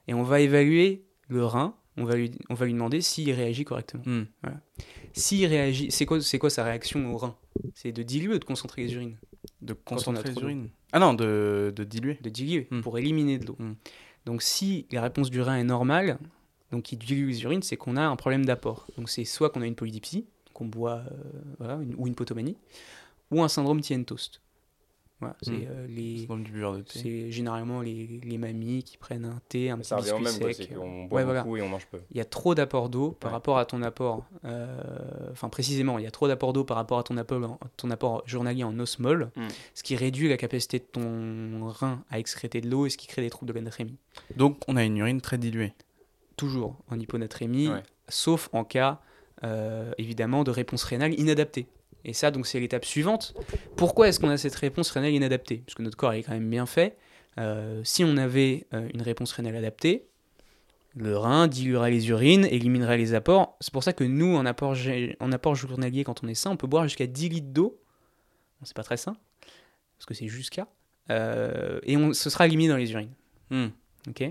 [0.07, 1.75] Et on va évaluer le rein.
[1.97, 4.03] On va lui, on va lui demander s'il réagit correctement.
[5.13, 7.35] S'il réagit, c'est quoi, c'est quoi sa réaction au rein?
[7.73, 9.15] C'est de diluer ou de concentrer les urines?
[9.65, 10.69] De concentrer urines.
[10.91, 12.17] Ah non, de, de diluer.
[12.21, 12.81] de diluer Mm.
[12.81, 13.55] pour éliminer de l'eau.
[13.59, 13.73] Mm.
[14.25, 16.17] Donc si la réponse du rein est normale,
[16.71, 18.87] donc il dilue les urines, c'est qu'on a un problème d'apport.
[18.97, 21.13] Donc c'est soit qu'on a une polydipsie, qu'on boit, euh,
[21.59, 22.57] voilà, une- ou une potomanie,
[23.31, 24.41] ou un syndrome Tien-Toast.
[25.21, 25.67] Voilà, c'est Mm.
[25.69, 26.99] euh, les, C'est comme du buveur de thé.
[26.99, 30.53] c'est généralement les, les mamies qui prennent un thé, un petit Ça biscuit même, quoi,
[30.53, 30.67] sec.
[30.69, 31.43] c'est qu'on boit Ouais, voilà.
[31.43, 31.99] beaucoup et on mange peu.
[32.11, 33.35] Il y a trop d'apport d'eau par Ouais.
[33.35, 34.25] rapport à ton apport.
[34.43, 34.77] euh,
[35.31, 38.23] Enfin, précisément, il y a trop d'apport d'eau par rapport à ton apport, ton apport
[38.25, 39.47] journalier en osmole, Mm.
[39.73, 43.07] ce qui réduit la capacité de ton rein à excréter de l'eau et ce qui
[43.07, 43.97] crée des troubles de l'anatrémie.
[44.35, 45.73] Donc on a une urine très diluée.
[46.35, 47.83] Toujours en hyponatrémie, Ouais.
[48.09, 48.99] sauf en cas,
[49.45, 51.67] euh, évidemment, de réponse rénale inadaptée.
[52.05, 53.33] Et ça, donc, c'est l'étape suivante.
[53.75, 55.63] Pourquoi est-ce qu'on a cette réponse rénale inadaptée?
[55.65, 56.97] Parce que notre corps est quand même bien fait.
[57.39, 60.05] Euh, si on avait euh, une réponse rénale adaptée,
[60.95, 63.57] le rein diluerait les urines, éliminerait les apports.
[63.59, 66.51] C'est pour ça que nous, en apport, gé- en apport journalier, quand on est sain,
[66.51, 67.81] on peut boire jusqu'à 10 litres d'eau.
[68.59, 69.17] Bon, c'est pas très sain,
[69.97, 70.67] parce que c'est jusqu'à.
[71.09, 73.11] Euh, et on, ce sera éliminé dans les urines
[74.07, 74.23] ok?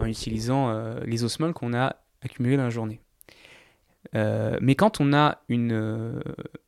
[0.00, 3.00] En utilisant les osmoles qu'on a accumulés dans la journée.
[4.14, 6.20] Euh, mais quand on a une, euh,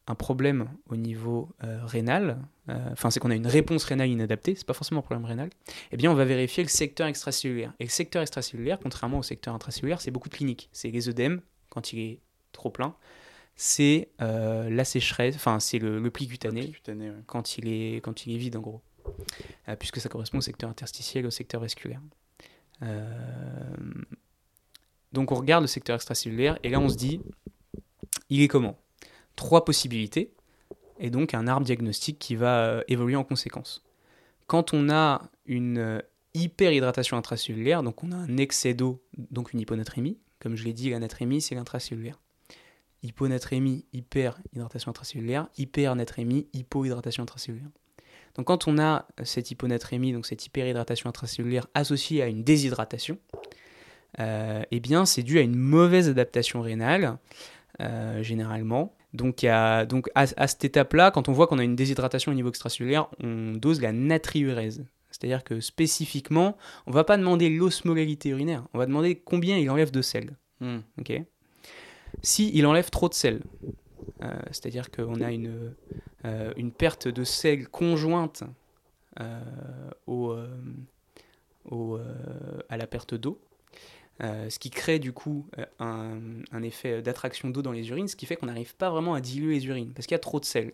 [0.07, 4.67] un problème au niveau euh, rénal, enfin c'est qu'on a une réponse rénale inadaptée, c'est
[4.67, 5.51] pas forcément un problème rénal,
[5.93, 7.73] eh bien on va vérifier le secteur extracellulaire.
[7.81, 10.69] Et le secteur extracellulaire, contrairement au secteur intracellulaire, c'est beaucoup de cliniques.
[10.73, 12.21] C'est les œdèmes quand il est
[12.53, 12.95] trop plein,
[13.57, 17.17] c'est la sécheresse, enfin c'est le, le pli cutané Cutané, ouais.
[17.27, 18.81] quand il est, quand il est vide en gros,
[19.79, 22.01] puisque ça correspond au secteur interstitiel, au secteur vasculaire.
[25.15, 27.21] Euh, donc on regarde le secteur extracellulaire et là on se dit,
[28.31, 28.77] il est comment?
[29.37, 30.33] Trois possibilités
[30.99, 33.85] et donc un arbre diagnostique qui va euh, évoluer en conséquence.
[34.47, 36.01] Quand on a une euh,
[36.35, 40.91] hyperhydratation intracellulaire, donc on a un excès d'eau, donc une hyponatrémie, comme je l'ai dit,
[40.91, 42.21] la natrémie c'est l'intracellulaire.
[43.03, 47.69] Hyponatrémie, hyperhydratation intracellulaire, hypernatrémie, hypohydratation intracellulaire.
[48.35, 53.55] Donc quand on a cette hyponatrémie, donc cette hyperhydratation intracellulaire associée à une déshydratation, euh,
[54.19, 57.19] eh bien c'est dû à une mauvaise adaptation rénale,
[57.81, 58.95] euh, généralement.
[59.13, 63.09] Donc, à, à cette étape-là, quand on voit qu'on a une déshydratation au niveau extracellulaire,
[63.23, 64.85] on dose la natriurèse.
[65.11, 66.57] C'est-à-dire que spécifiquement,
[66.87, 70.37] on va pas demander l'osmolalité urinaire, on va demander combien il enlève de sel.
[70.99, 71.13] Ok?
[72.23, 73.43] Si il enlève trop de sel,
[74.23, 75.75] euh, c'est-à-dire qu'on a une,
[76.25, 78.43] euh, une perte de sel conjointe
[79.21, 79.41] euh,
[80.09, 80.49] au, euh,
[81.71, 83.39] au, euh, à la perte d'eau,
[84.23, 86.19] euh, ce qui crée du coup euh, un,
[86.53, 89.21] un effet d'attraction d'eau dans les urines, ce qui fait qu'on n'arrive pas vraiment à
[89.21, 90.73] diluer les urines, parce qu'il y a trop de sel.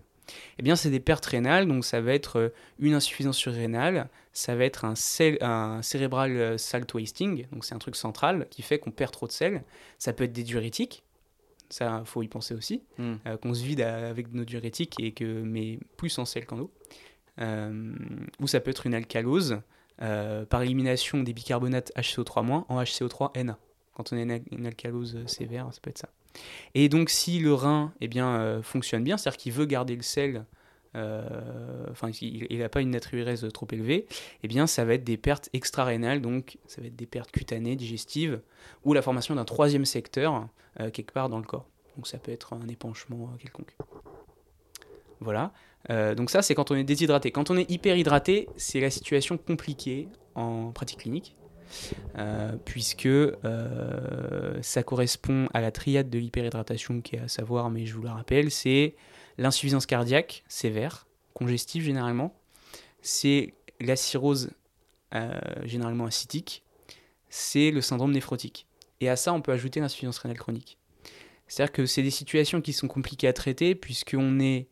[0.58, 4.54] Eh bien, c'est des pertes rénales, donc ça va être euh, une insuffisance surrénale, ça
[4.54, 8.78] va être un, sel, un cérébral salt wasting, donc c'est un truc central qui fait
[8.78, 9.64] qu'on perd trop de sel.
[9.98, 11.02] Ça peut être des diurétiques,
[11.68, 13.14] ça faut y penser aussi, Hmm.
[13.26, 16.58] euh, qu'on se vide à- avec nos diurétiques et que mais plus en sel qu'en
[16.60, 16.70] eau.
[17.40, 17.92] Euh,
[18.38, 19.60] ou ça peut être une alcalose
[20.02, 23.56] euh, par élimination des bicarbonates HCO3- en HCO3Na.
[23.94, 26.08] Quand on a une, al- une alcalose euh, sévère, ça peut être ça.
[26.74, 30.02] Et donc si le rein eh bien, euh, fonctionne bien, c'est-à-dire qu'il veut garder le
[30.02, 30.44] sel,
[30.96, 34.06] euh, enfin il n'a pas une natriurèse trop élevée,
[34.42, 37.76] eh bien ça va être des pertes extra-rénales, donc ça va être des pertes cutanées,
[37.76, 38.40] digestives,
[38.84, 40.48] ou la formation d'un troisième secteur
[40.78, 41.66] euh, quelque part dans le corps.
[41.96, 43.76] Donc ça peut être un épanchement euh, quelconque.
[45.20, 45.52] Voilà.
[45.88, 47.30] Euh, donc ça, c'est quand on est déshydraté.
[47.30, 51.36] Quand on est hyperhydraté, c'est la situation compliquée en pratique clinique,
[52.18, 57.86] euh, puisque euh, ça correspond à la triade de l'hyperhydratation qui est à savoir, mais
[57.86, 58.94] je vous la rappelle, c'est
[59.38, 62.34] l'insuffisance cardiaque sévère, congestive généralement,
[63.00, 64.50] c'est la cirrhose
[65.64, 66.62] généralement acidique,
[67.30, 68.68] c'est le syndrome néphrotique.
[69.00, 70.78] Et à ça, on peut ajouter l'insuffisance rénale chronique.
[71.48, 74.68] C'est-à-dire que c'est des situations qui sont compliquées à traiter puisqu'on est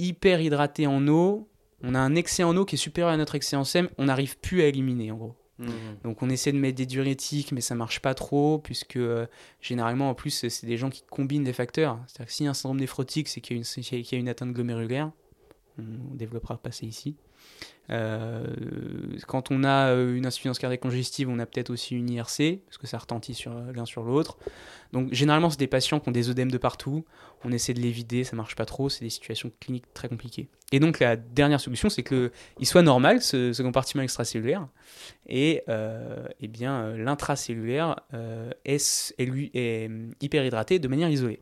[0.00, 1.48] hyper hydraté en eau,
[1.82, 4.04] on a un excès en eau qui est supérieur à notre excès en sème, on
[4.06, 5.34] n'arrive plus à éliminer en gros.
[5.58, 5.68] Hmm.
[6.04, 9.26] Donc on essaie de mettre des diurétiques, mais ça marche pas trop, puisque euh,
[9.60, 11.98] généralement en plus c'est des gens qui combinent des facteurs.
[12.06, 14.02] C'est-à-dire que s'il y a un syndrome néphrotique, c'est qu'il y, a une- c'est qu'il
[14.12, 15.10] y a une atteinte glomérulaire.
[15.78, 17.16] On développera pas ça ici.
[17.90, 18.44] Euh,
[19.26, 22.78] quand on a euh, une insuffisance cardiaque congestive, on a peut-être aussi une IRC, parce
[22.78, 24.38] que ça retentit sur euh, l'un sur l'autre.
[24.92, 27.04] Donc généralement c'est des patients qui ont des œdèmes de partout.
[27.44, 28.88] On essaie de les vider, ça marche pas trop.
[28.88, 30.48] C'est des situations cliniques très compliquées.
[30.72, 34.68] Et donc la dernière solution, c'est que il soit normal ce, compartiment extracellulaire
[35.26, 37.96] et euh, eh bien l'intracellulaire
[38.64, 39.90] est, est,
[40.20, 41.40] hyperhydraté de manière isolée.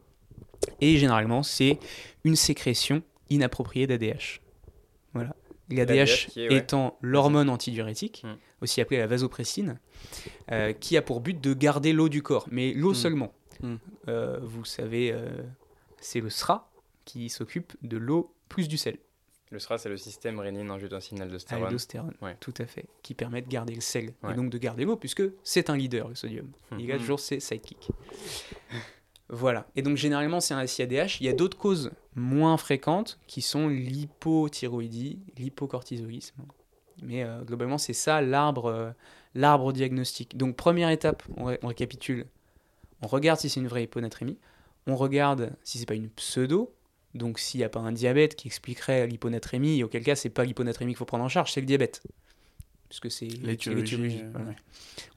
[0.80, 1.78] Et généralement, c'est
[2.24, 4.40] une sécrétion inappropriée d'ADH.
[5.14, 5.34] Voilà.
[5.70, 6.54] L'ADH ouais.
[6.56, 8.36] étant l'hormone antidiurétique, Mm.
[8.62, 9.78] aussi appelée la vasopressine,
[10.50, 12.94] euh, qui a pour but de garder l'eau du corps, mais l'eau Mm.
[12.94, 13.34] seulement.
[13.60, 13.74] Mm.
[14.08, 15.28] Euh, vous savez, euh,
[16.00, 16.70] c'est le SRA
[17.04, 18.96] qui s'occupe de l'eau plus du sel.
[19.50, 21.66] Le SRA, c'est le système rénine-angiotensinine-aldostérone.
[21.68, 22.36] Aldostérone, Ouais.
[22.38, 24.32] tout à fait, qui permet de garder le sel Ouais.
[24.32, 26.50] et donc de garder l'eau, puisque c'est un leader, le sodium.
[26.78, 27.88] Il a toujours ses sidekicks.
[29.30, 29.66] Voilà.
[29.76, 31.20] Et donc, généralement, c'est un SIADH.
[31.20, 36.42] Il y a d'autres causes moins fréquentes qui sont l'hypothyroïdie, l'hypocortisolisme.
[37.02, 38.90] Mais euh, globalement, c'est ça l'arbre euh.
[40.34, 42.26] Donc, première étape, on, ré- on récapitule.
[43.02, 44.38] On regarde si c'est une vraie hyponatrémie.
[44.86, 46.72] On regarde si c'est pas une pseudo.
[47.14, 50.92] Donc, s'il n'y a pas un diabète qui expliquerait l'hyponatrémie, auquel cas, c'est pas l'hyponatrémie
[50.92, 52.02] qu'il faut prendre en charge, c'est le diabète.
[52.88, 54.48] Puisque c'est L'étiologie, euh, voilà.
[54.48, 54.56] ouais.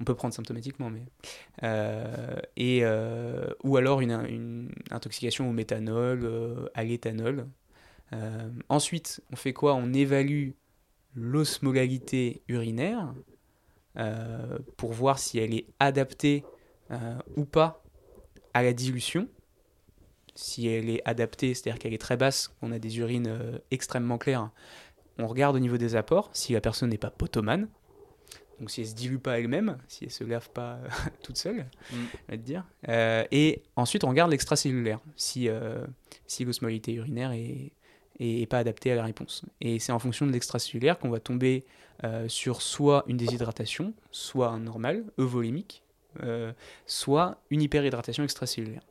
[0.01, 1.05] On peut prendre symptomatiquement, mais.
[1.63, 7.47] Euh, et, euh, ou alors une, une intoxication au méthanol, à l'éthanol.
[8.67, 9.75] Ensuite, on fait quoi?
[9.75, 10.49] On évalue
[11.15, 13.13] l'osmolalité urinaire
[14.75, 16.43] pour voir si elle est adaptée
[17.37, 17.83] ou pas
[18.53, 19.29] à la dilution.
[20.35, 24.51] Si elle est adaptée, c'est-à-dire qu'elle est très basse, qu'on a des urines extrêmement claires,
[25.21, 27.67] on regarde au niveau des apports si la personne n'est pas potomane.
[28.59, 30.77] Donc si elle se dilue pas elle-même, si elle se lave pas
[31.23, 31.95] toute seule, Mm.
[31.95, 32.63] on va te dire.
[32.89, 35.85] Euh, et ensuite on regarde l'extracellulaire, si, euh,
[36.27, 37.71] si l'osmolalité urinaire est,
[38.19, 39.45] est, est pas adaptée à la réponse.
[39.61, 41.65] Et c'est en fonction de l'extracellulaire qu'on va tomber
[42.03, 45.83] euh, sur soit une déshydratation, soit un normal, euvolémique,
[46.85, 48.81] soit une hyperhydratation extracellulaire.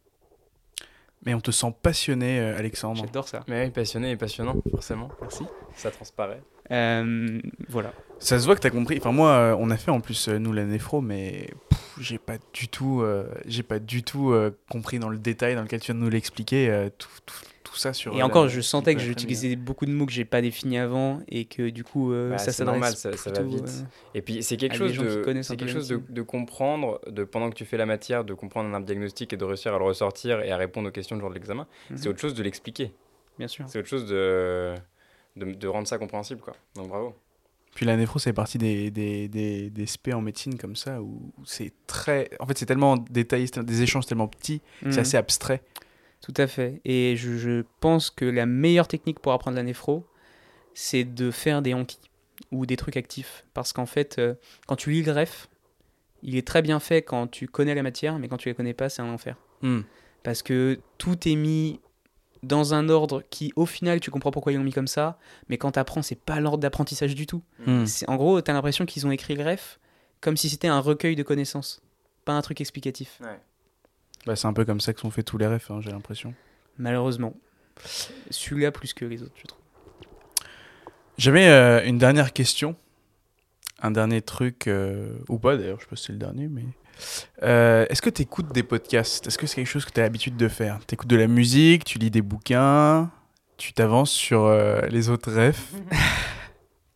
[1.26, 3.02] Mais on te sent passionné, euh, Alexandre.
[3.04, 3.44] J'adore ça.
[3.46, 5.10] Mais oui, passionné et passionnant, forcément.
[5.20, 5.44] Merci.
[5.74, 6.42] Ça transparaît.
[6.70, 7.92] Euh, voilà.
[8.18, 8.98] Ça se voit que t'as compris.
[8.98, 11.50] Enfin moi, euh, on a fait en plus euh, nous la néphro, mais
[11.98, 15.62] j'ai pas du tout, euh, j'ai pas du tout euh, compris dans le détail dans
[15.62, 17.34] lequel tu viens de nous l'expliquer euh, tout, tout,
[17.70, 18.14] tout ça sur.
[18.16, 20.78] Et euh, encore, la- je sentais que j'utilisais beaucoup de mots que j'ai pas définis
[20.78, 23.64] avant et que du coup, euh, Bah, ça c'est normal, s'adresse ça- ça va plutôt,
[23.64, 23.74] vite.
[23.84, 25.94] euh, Et puis c'est quelque chose, de, c'est quelque chose
[26.26, 29.44] comprendre, de pendant que tu fais la matière, de comprendre un arbre diagnostic et de
[29.44, 31.66] réussir à le ressortir et à répondre aux questions le jour de l'examen.
[31.90, 31.96] Mhm.
[31.96, 32.92] C'est autre chose de l'expliquer.
[33.38, 33.64] bien sûr.
[33.68, 34.74] C'est autre chose de,
[35.36, 36.40] de, de rendre ça compréhensible.
[36.40, 36.54] Quoi.
[36.76, 37.14] Donc bravo.
[37.74, 41.32] Puis la néphro, c'est partie des, des, des, des spé en médecine comme ça, où
[41.44, 42.28] c'est très...
[42.40, 44.92] En fait, c'est tellement détaillé, c'est des échanges tellement petits, que Mhm.
[44.92, 45.62] c'est assez abstrait.
[46.22, 46.80] Tout à fait.
[46.84, 50.06] Et je, je pense que la meilleure technique pour apprendre la néphro,
[50.74, 51.98] c'est de faire des hanquis
[52.52, 53.44] ou des trucs actifs.
[53.54, 54.34] Parce qu'en fait, euh,
[54.66, 55.48] quand tu lis le ref,
[56.22, 58.74] il est très bien fait quand tu connais la matière, mais quand tu la connais
[58.74, 59.36] pas, c'est un enfer.
[59.62, 59.80] Hmm.
[60.22, 61.80] Parce que tout est mis
[62.42, 65.18] dans un ordre qui, au final, tu comprends pourquoi ils l'ont mis comme ça,
[65.48, 67.42] mais quand tu apprends, c'est pas l'ordre d'apprentissage du tout.
[67.86, 69.78] C'est- En gros, tu as l'impression qu'ils ont écrit le ref
[70.20, 71.82] comme si c'était un recueil de connaissances,
[72.26, 73.18] pas un truc explicatif.
[74.26, 76.34] Bah, c'est un peu comme ça que sont faits tous les refs, hein, j'ai l'impression.
[76.78, 77.34] Malheureusement.
[78.30, 79.60] Celui-là plus que les autres, je trouve.
[81.18, 82.76] J'avais euh, une dernière question.
[83.82, 86.64] Un dernier truc, euh, ou pas d'ailleurs, je sais pas si c'est le dernier, mais
[87.42, 89.26] Euh, Est-ce que tu écoutes des podcasts?
[89.26, 90.80] Est-ce que c'est quelque chose que tu as l'habitude de faire?
[90.86, 93.10] Tu écoutes de la musique, tu lis des bouquins,
[93.56, 95.72] tu t'avances sur euh, les autres refs?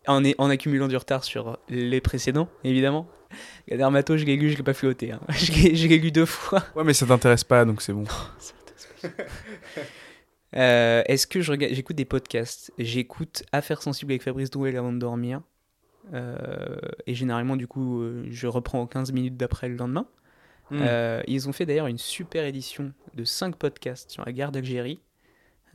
[0.06, 3.08] En, est- en accumulant du retard sur les précédents, évidemment.
[3.68, 5.12] Dermato, je l'ai lu, je l'ai pas flotté.
[5.12, 5.20] Hein.
[5.28, 6.64] Je l'ai lu deux fois.
[6.74, 8.04] Ouais, mais ça t'intéresse pas, donc c'est bon.
[10.56, 15.40] Euh, Est-ce que j'écoute des podcasts J'écoute Affaires sensibles avec Fabrice Drouel avant de dormir.
[16.12, 16.76] Euh,
[17.08, 20.06] et généralement, du coup, euh, je reprends 15 minutes d'après le lendemain.
[20.70, 20.78] Hmm.
[20.80, 25.00] Euh, ils ont fait d'ailleurs une super édition de 5 podcasts sur la guerre d'Algérie,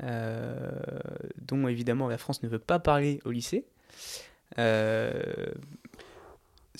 [0.01, 3.65] dont évidemment la France ne veut pas parler au lycée.
[4.57, 5.11] Euh,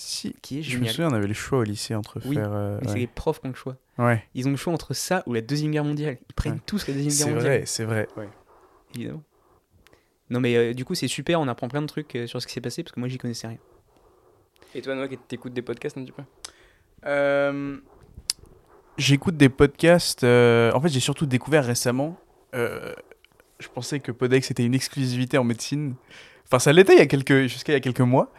[0.02, 2.52] Si, qui est je me souviens, on avait le choix au lycée entre Oui, faire.
[2.54, 3.76] euh, Mais c'est les profs qui ont le choix.
[3.98, 6.18] Ouais, Ils ont le choix entre ça ou la Deuxième Guerre mondiale.
[6.30, 6.60] Ils prennent Ouais.
[6.66, 7.52] tous la Deuxième Guerre c'est mondiale.
[7.58, 8.08] vrai, c'est vrai.
[8.16, 8.30] ouais.
[8.96, 9.24] évidemment.
[10.30, 12.48] Non, mais euh, du coup, c'est super, on apprend plein de trucs euh, sur ce
[12.48, 13.58] qui s'est passé parce que moi, j'y connaissais rien.
[14.74, 16.24] Et toi, Noah, t'écoutes des podcasts un petit peu?
[17.06, 17.78] Euh,
[18.98, 20.24] J'écoute des podcasts.
[20.24, 22.18] euh, En fait, j'ai surtout découvert récemment.
[22.56, 22.94] euh,
[23.60, 25.96] Je pensais que Podex était une exclusivité en médecine.
[26.52, 27.44] Enfin, ça l'était il y a quelques...
[27.48, 28.32] jusqu'à il y a quelques mois.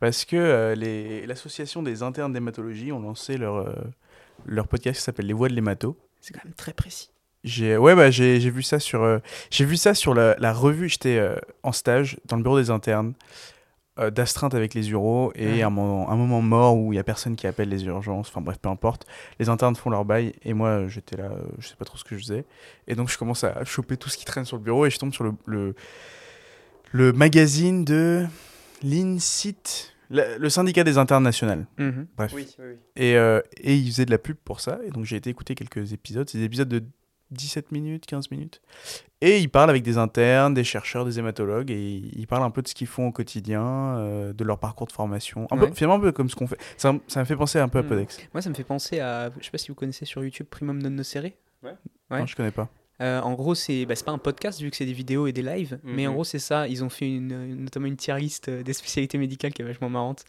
[0.00, 3.72] Parce que euh, les- l'association des internes d'hématologie ont lancé leur, euh,
[4.44, 5.96] leur podcast qui s'appelle Les Voix de l'hémato.
[6.20, 7.10] C'est quand même très précis.
[7.42, 9.18] J'ai ouais bah j'ai j'ai vu ça sur euh,
[9.50, 11.22] j'ai vu ça sur la, la revue j'étais
[11.62, 13.12] en stage dans le bureau des internes
[14.10, 15.62] d'astreinte avec les uros et Ouais.
[15.62, 18.40] un moment un moment mort où il y a personne qui appelle les urgences enfin
[18.40, 19.06] bref peu importe
[19.38, 22.16] les internes font leur bail et moi j'étais là je sais pas trop ce que
[22.16, 22.44] je faisais
[22.88, 24.98] et donc je commence à choper tout ce qui traîne sur le bureau et je
[24.98, 25.74] tombe sur le le,
[26.92, 28.26] le magazine de
[28.82, 32.06] l'INSIT le, le syndicat des internes nationales Mhm.
[32.16, 32.74] bref Oui, oui, oui.
[32.96, 34.78] et, euh, et il faisait de la pub pour ça.
[34.86, 36.28] Et donc j'ai été écouter quelques épisodes.
[36.28, 36.82] C'est des épisodes de
[37.30, 38.60] 17 minutes, 15 minutes.
[39.22, 41.70] Et il parle avec des internes, des chercheurs, des hématologues.
[41.70, 43.64] Et il parle un peu de ce qu'ils font au quotidien,
[43.96, 45.48] euh, de leur parcours de formation.
[45.50, 45.72] Un peu, Ouais.
[45.74, 46.58] finalement, un peu comme ce qu'on fait.
[46.76, 47.88] Ça, ça m'a fait penser un peu à Hmm.
[47.88, 48.18] Podex.
[48.34, 49.30] Moi, ça me fait penser à.
[49.40, 51.32] Je sais pas si vous connaissez sur YouTube Primum non nocere.
[51.62, 51.72] Ouais.
[52.10, 52.68] Non, je connais pas.
[53.00, 55.42] Euh, en gros, c'est bah, pas un podcast vu que c'est des vidéos et des
[55.42, 56.14] lives, mais en Mhm.
[56.14, 56.68] gros, c'est ça.
[56.68, 59.90] Ils ont fait une, notamment une tier list euh, des spécialités médicales qui est vachement
[59.90, 60.24] marrante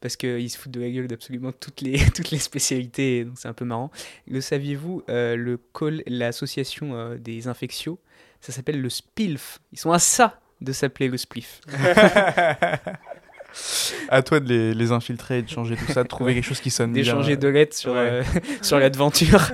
[0.00, 3.46] parce qu'ils se foutent de la gueule d'absolument toutes les, toutes les spécialités, donc c'est
[3.48, 3.90] un peu marrant.
[4.26, 5.60] Le saviez-vous, euh, le
[6.08, 8.00] l'association euh, des infectios,
[8.40, 9.60] ça s'appelle le SPILF.
[9.72, 11.60] Ils sont à ça de s'appeler le SPLIF.
[14.08, 16.70] à toi de les, les infiltrer, de changer tout ça, de trouver quelque chose qui
[16.70, 17.02] sonne bien.
[17.02, 17.98] D'échanger de lettres sur, Ouais.
[17.98, 18.22] euh,
[18.62, 19.50] sur l'aventure.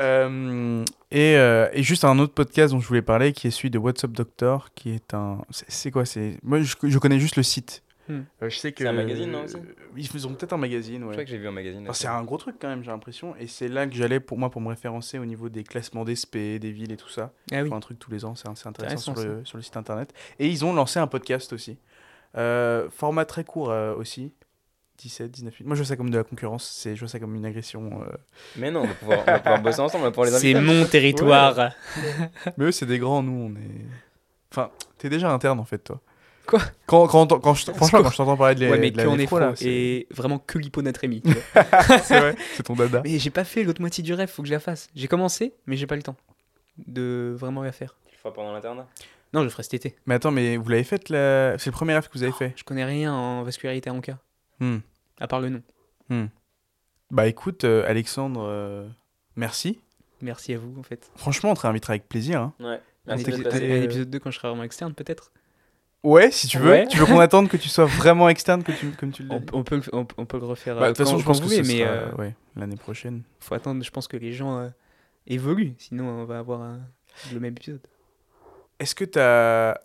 [0.00, 3.70] Euh, et, euh, et juste un autre podcast dont je voulais parler qui est celui
[3.70, 7.36] de What's Up Doctor qui est un c'est quoi c'est moi je, je connais juste
[7.36, 8.20] le site Hmm.
[8.42, 9.56] Euh, je sais que C'est un magazine, non, aussi
[9.96, 11.12] ils ont peut-être un magazine Je ouais.
[11.12, 11.84] crois que j'ai vu un magazine.
[11.84, 14.36] Enfin, c'est un gros truc quand même j'ai l'impression et c'est là que j'allais pour
[14.36, 17.60] moi pour me référencer au niveau des classements d'SP des villes et tout ça Ah
[17.60, 17.68] Ils oui.
[17.70, 19.78] font un truc tous les ans c'est c'est intéressant Intéressant, sur le, sur le site
[19.78, 21.78] internet et ils ont lancé un podcast aussi
[22.36, 24.34] Euh, format très court euh, aussi
[24.98, 27.18] 17 19 minutes moi je vois ça comme de la concurrence c'est je vois ça
[27.18, 28.12] comme une agression euh.
[28.56, 30.54] Mais non, on va pouvoir, on va pouvoir bosser ensemble, on va pouvoir les C'est
[30.54, 31.72] mon territoire.
[32.56, 33.86] Mais eux, c'est des grands, nous, on est.
[34.50, 36.00] Enfin, t'es déjà interne en fait, toi.
[36.46, 36.60] Quoi?
[36.86, 39.14] Quand, quand, quand je, Franchement, quand je t'entends parler de, les, ouais, mais de la
[39.14, 41.22] effro là, c'est et vraiment que l'hyponatrémie.
[42.02, 43.00] c'est vrai, c'est ton dada.
[43.02, 44.90] mais j'ai pas fait l'autre moitié du rêve, faut que je la fasse.
[44.94, 46.16] J'ai commencé, mais j'ai pas le temps
[46.86, 47.96] de vraiment la faire.
[48.06, 48.86] Tu le feras pendant l'internat?
[49.32, 49.96] Non, je le ferai cet été.
[50.06, 51.56] Mais attends, mais vous l'avez fait la...
[51.58, 52.52] C'est le premier rêve que vous avez fait?
[52.56, 54.18] Je connais rien en vascularité en cas,
[54.60, 54.78] Hmm.
[55.20, 56.28] à part le nom.
[57.10, 58.88] Bah écoute, euh, Alexandre, euh,
[59.36, 59.78] merci.
[60.20, 61.10] Merci à vous, en fait.
[61.16, 62.40] Franchement, on te réinvitera avec plaisir.
[62.40, 62.54] hein.
[62.60, 62.80] Ouais.
[63.06, 65.30] Un, d'être épisode, un épisode 2 quand je serai vraiment externe, peut-être.
[66.02, 66.70] Ouais, si tu veux.
[66.70, 66.86] Ouais.
[66.88, 69.38] Tu veux qu'on attende que tu sois vraiment externe, que tu, comme tu le On,
[69.40, 69.46] dis?
[69.52, 71.38] on peut, le- on, on peut le refaire Bah, euh, De toute façon, je pense
[71.40, 73.22] que voulez, ce mais sera, euh, ouais, l'année prochaine.
[73.40, 73.82] faut attendre.
[73.84, 74.68] Je pense que les gens euh,
[75.26, 76.76] évoluent, sinon on va avoir euh,
[77.32, 77.80] le même épisode.
[78.78, 79.78] Est-ce que t'as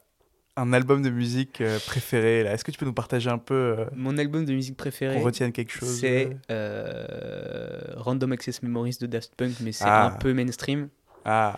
[0.59, 3.53] un album de musique euh, préféré là Est-ce que tu peux nous partager un peu
[3.79, 8.97] euh, Mon album de musique préféré, qu'on retienne quelque chose c'est euh Random Access Memories
[9.01, 10.05] de Daft Punk, mais c'est Ah.
[10.07, 10.89] un peu mainstream.
[11.25, 11.57] Ah,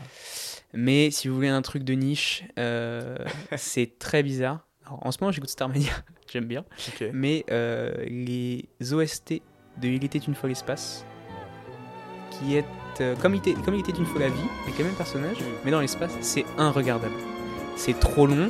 [0.73, 3.17] Mais si vous voulez un truc de niche, euh,
[3.57, 4.65] c'est très bizarre.
[4.85, 5.91] Alors, en ce moment, j'écoute Starmania,
[6.31, 6.63] j'aime bien.
[7.13, 7.45] Mais
[8.07, 9.41] les OST
[9.81, 11.05] de Il était une fois l'espace,
[12.31, 12.65] qui est
[13.21, 15.71] comme, il était, comme il était une fois la vie, avec les mêmes personnages, mais
[15.71, 17.13] dans l'espace, c'est inregardable.
[17.77, 18.49] C'est trop long,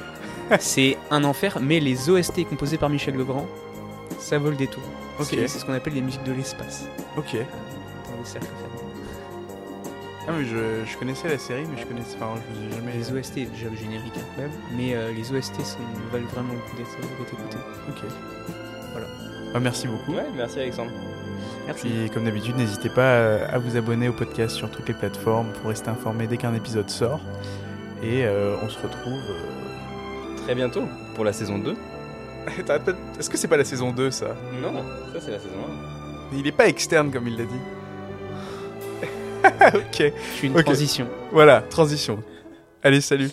[0.59, 3.47] c'est un enfer, mais les OST composés par Michel Legrand,
[4.19, 4.83] ça vaut le détour.
[5.19, 5.27] Ok.
[5.29, 6.85] C'est ce qu'on appelle les musiques de l'espace.
[7.17, 7.33] Ok.
[7.33, 8.67] Dans les cercles fermés.
[10.27, 12.93] Ah mais je, je connaissais la série mais je connaissais enfin je vous ai jamais
[12.93, 15.77] Les OST, déjà le générique incroyable, mais euh, les OST sont,
[16.11, 17.57] valent vraiment le coup d'être écoutés.
[17.89, 18.11] Ok.
[18.91, 19.07] Voilà.
[19.55, 20.13] Ah, merci beaucoup.
[20.13, 20.91] Ouais, merci Alexandre.
[21.65, 21.87] Merci.
[21.87, 25.51] Puis comme d'habitude, n'hésitez pas euh, à vous abonner au podcast sur toutes les plateformes
[25.53, 27.19] pour rester informé dès qu'un épisode sort.
[28.03, 29.19] Et euh, on se retrouve.
[29.29, 29.60] euh,
[30.45, 30.83] très bientôt
[31.15, 31.75] pour la saison 2.
[33.19, 34.35] Est-ce que c'est pas la saison 2 ça?
[34.61, 34.83] Non,
[35.13, 35.55] ça c'est la saison
[36.33, 36.37] 1.
[36.37, 37.59] Il est pas externe comme il l'a dit.
[39.77, 40.13] ok.
[40.31, 40.63] Je suis une okay.
[40.63, 41.07] transition.
[41.31, 42.23] Voilà, transition.
[42.83, 43.29] Allez, salut.